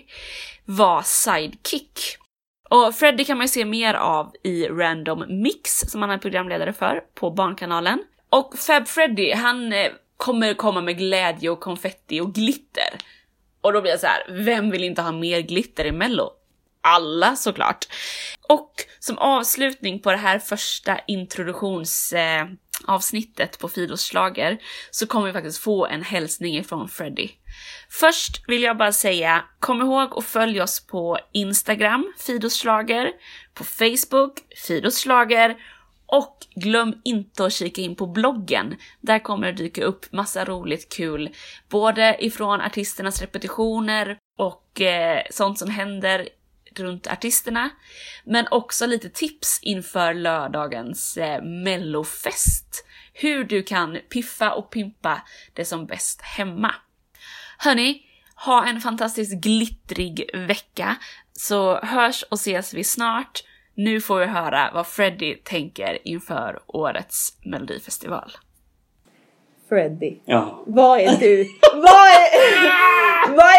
vara 0.66 1.04
sidekick. 1.04 2.18
Och 2.70 2.96
Freddy 2.96 3.26
kan 3.26 3.38
man 3.38 3.44
ju 3.44 3.50
se 3.50 3.66
mer 3.66 3.94
av 3.94 4.34
i 4.44 4.68
Random 4.68 5.26
Mix 5.28 5.80
som 5.80 6.02
han 6.02 6.12
är 6.12 6.18
programledare 6.18 6.74
för 6.74 7.02
på 7.14 7.32
Barnkanalen. 7.32 8.04
Och 8.30 8.58
Fab 8.58 8.88
Freddy, 8.88 9.34
han 9.34 9.74
eh, 9.74 9.92
kommer 10.18 10.54
komma 10.54 10.82
med 10.82 10.98
glädje 10.98 11.50
och 11.50 11.60
konfetti 11.60 12.20
och 12.22 12.34
glitter. 12.34 12.90
Och 13.62 13.74
då 13.74 13.82
blir 13.82 13.92
jag 13.92 14.00
så 14.00 14.08
här, 14.08 14.26
vem 14.30 14.72
vill 14.72 14.84
inte 14.84 15.02
ha 15.02 15.12
mer 15.12 15.40
glitter 15.40 15.86
i 15.86 15.92
mello? 15.92 16.30
Alla 16.82 17.36
såklart. 17.36 17.86
Och 18.48 18.72
som 19.00 19.18
avslutning 19.18 20.00
på 20.00 20.12
det 20.12 20.18
här 20.18 20.40
första 20.40 21.00
introduktions... 21.08 22.14
Eh, 22.14 22.46
avsnittet 22.86 23.60
på 23.60 23.70
Fidos 23.70 24.02
slager 24.02 24.58
så 24.92 25.08
kommer 25.08 25.28
vi 25.28 25.34
faktiskt 25.34 25.64
få 25.64 25.86
en 25.86 26.04
hälsning 26.04 26.58
ifrån 26.58 26.90
Freddy. 26.90 27.30
Först 27.90 28.44
vill 28.48 28.64
jag 28.64 28.78
bara 28.78 28.92
säga, 28.92 29.44
kom 29.60 29.82
ihåg 29.82 30.18
att 30.18 30.26
följa 30.26 30.64
oss 30.64 30.88
på 30.88 31.20
Instagram, 31.32 32.14
Fidos 32.18 32.54
slager, 32.54 33.12
på 33.54 33.64
Facebook, 33.64 34.34
Fidos 34.68 34.96
slager 34.96 35.56
och 36.06 36.38
glöm 36.56 37.02
inte 37.04 37.46
att 37.46 37.54
kika 37.54 37.82
in 37.82 37.96
på 37.96 38.08
bloggen. 38.08 38.76
Där 39.02 39.20
kommer 39.20 39.48
det 39.48 39.64
dyka 39.64 39.84
upp 39.84 40.12
massa 40.12 40.46
roligt 40.46 40.94
kul, 40.94 41.30
både 41.70 42.18
ifrån 42.20 42.62
artisternas 42.62 43.22
repetitioner 43.22 44.18
och 44.38 44.82
eh, 44.82 45.22
sånt 45.32 45.60
som 45.60 45.70
händer 45.70 46.30
runt 46.80 47.08
artisterna, 47.08 47.70
men 48.24 48.48
också 48.52 48.86
lite 48.86 49.10
tips 49.10 49.60
inför 49.62 50.14
lördagens 50.14 51.18
eh, 51.18 51.42
mellofest. 51.42 52.86
Hur 53.14 53.44
du 53.44 53.64
kan 53.64 53.98
piffa 54.10 54.54
och 54.54 54.70
pimpa 54.70 55.22
det 55.54 55.66
som 55.66 55.86
bäst 55.86 56.22
hemma. 56.22 56.76
Hörni, 57.58 58.02
ha 58.36 58.68
en 58.68 58.82
fantastiskt 58.82 59.42
glittrig 59.42 60.30
vecka, 60.34 60.96
så 61.34 61.80
hörs 61.80 62.24
och 62.24 62.38
ses 62.38 62.74
vi 62.74 62.84
snart. 62.84 63.44
Nu 63.74 64.02
får 64.02 64.20
vi 64.20 64.26
höra 64.26 64.72
vad 64.74 64.88
Freddie 64.88 65.36
tänker 65.44 66.08
inför 66.08 66.60
årets 66.68 67.38
melodifestival. 67.46 68.32
Freddy. 69.70 70.16
Ja. 70.26 70.64
Vad 70.68 71.00
är 71.00 71.20
du? 71.20 71.50
vad, 71.74 72.08
är, 72.08 72.95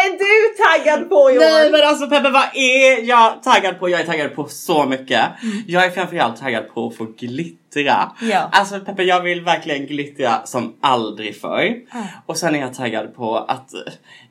är 0.07 0.17
du 0.17 0.63
taggad 0.63 1.09
på 1.09 1.31
i 1.31 1.37
Nej 1.37 1.67
år? 1.67 1.71
men 1.71 1.87
alltså 1.87 2.07
Peppe 2.07 2.29
vad 2.29 2.45
är 2.53 3.07
jag 3.07 3.43
taggad 3.43 3.79
på? 3.79 3.89
Jag 3.89 4.01
är 4.01 4.05
taggad 4.05 4.35
på 4.35 4.47
så 4.47 4.85
mycket. 4.85 5.25
Jag 5.67 5.85
är 5.85 5.89
framförallt 5.89 6.37
taggad 6.37 6.73
på 6.73 6.87
att 6.87 6.95
få 6.95 7.05
glittra. 7.05 8.11
Ja. 8.21 8.49
Alltså 8.51 8.79
Peppe 8.79 9.03
jag 9.03 9.21
vill 9.21 9.41
verkligen 9.41 9.85
glittra 9.85 10.45
som 10.45 10.75
aldrig 10.81 11.41
förr. 11.41 11.75
Och 12.25 12.37
sen 12.37 12.55
är 12.55 12.59
jag 12.59 12.73
taggad 12.73 13.15
på 13.15 13.37
att 13.37 13.73
eh, 13.73 13.79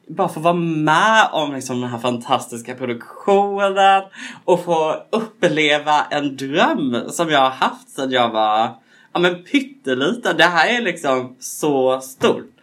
bara 0.09 0.29
få 0.29 0.41
vara 0.41 0.55
med 0.55 1.29
om 1.33 1.55
liksom 1.55 1.81
den 1.81 1.91
här 1.91 1.99
fantastiska 1.99 2.75
produktionen 2.75 4.03
och 4.45 4.65
få 4.65 4.97
uppleva 5.13 6.07
en 6.11 6.37
dröm 6.37 7.03
som 7.09 7.31
jag 7.31 7.41
har 7.41 7.51
haft 7.51 7.91
sedan 7.91 8.11
jag 8.11 8.31
var 8.31 8.71
ja, 9.17 9.21
men 9.21 9.45
pytteliten. 9.45 10.37
Det 10.37 10.45
här 10.45 10.79
är 10.79 10.83
liksom 10.83 11.37
så 11.41 12.01
stort. 12.01 12.56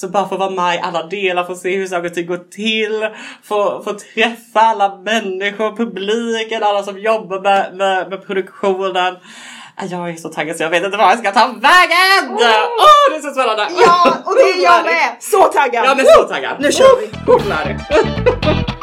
Så 0.00 0.08
bara 0.08 0.28
få 0.28 0.36
vara 0.36 0.50
med 0.50 0.74
i 0.74 0.78
alla 0.78 1.02
delar, 1.02 1.44
få 1.44 1.54
se 1.54 1.76
hur 1.76 1.86
saker 1.86 2.08
och 2.08 2.14
ting 2.14 2.26
går 2.26 2.40
till, 2.50 3.08
få, 3.44 3.82
få 3.84 3.92
träffa 3.92 4.60
alla 4.60 4.96
människor, 4.96 5.76
publiken, 5.76 6.62
alla 6.62 6.82
som 6.82 6.98
jobbar 6.98 7.40
med, 7.40 7.76
med, 7.76 8.10
med 8.10 8.26
produktionen. 8.26 9.16
Ah, 9.76 9.84
Jag 9.90 10.10
är 10.10 10.16
så 10.16 10.28
taggad 10.28 10.56
så 10.56 10.62
jag 10.62 10.70
vet 10.70 10.84
inte 10.84 10.96
var 10.96 11.10
jag 11.10 11.18
ska 11.18 11.32
ta 11.32 11.46
vägen! 11.46 12.30
Åh, 12.30 13.10
det 13.10 13.16
är 13.16 13.20
så 13.20 13.30
spännande! 13.30 13.66
Ja, 13.86 14.12
och 14.24 14.34
det 14.34 14.42
är 14.42 14.64
jag 14.64 14.84
med! 14.84 15.16
Så 15.20 15.42
taggad! 15.42 15.84
Jag 15.86 16.00
är 16.00 16.04
så 16.04 16.22
taggad! 16.28 16.56
Nu 16.60 16.72
kör 16.72 17.00
vi! 17.00 17.32
Oh, 17.32 17.42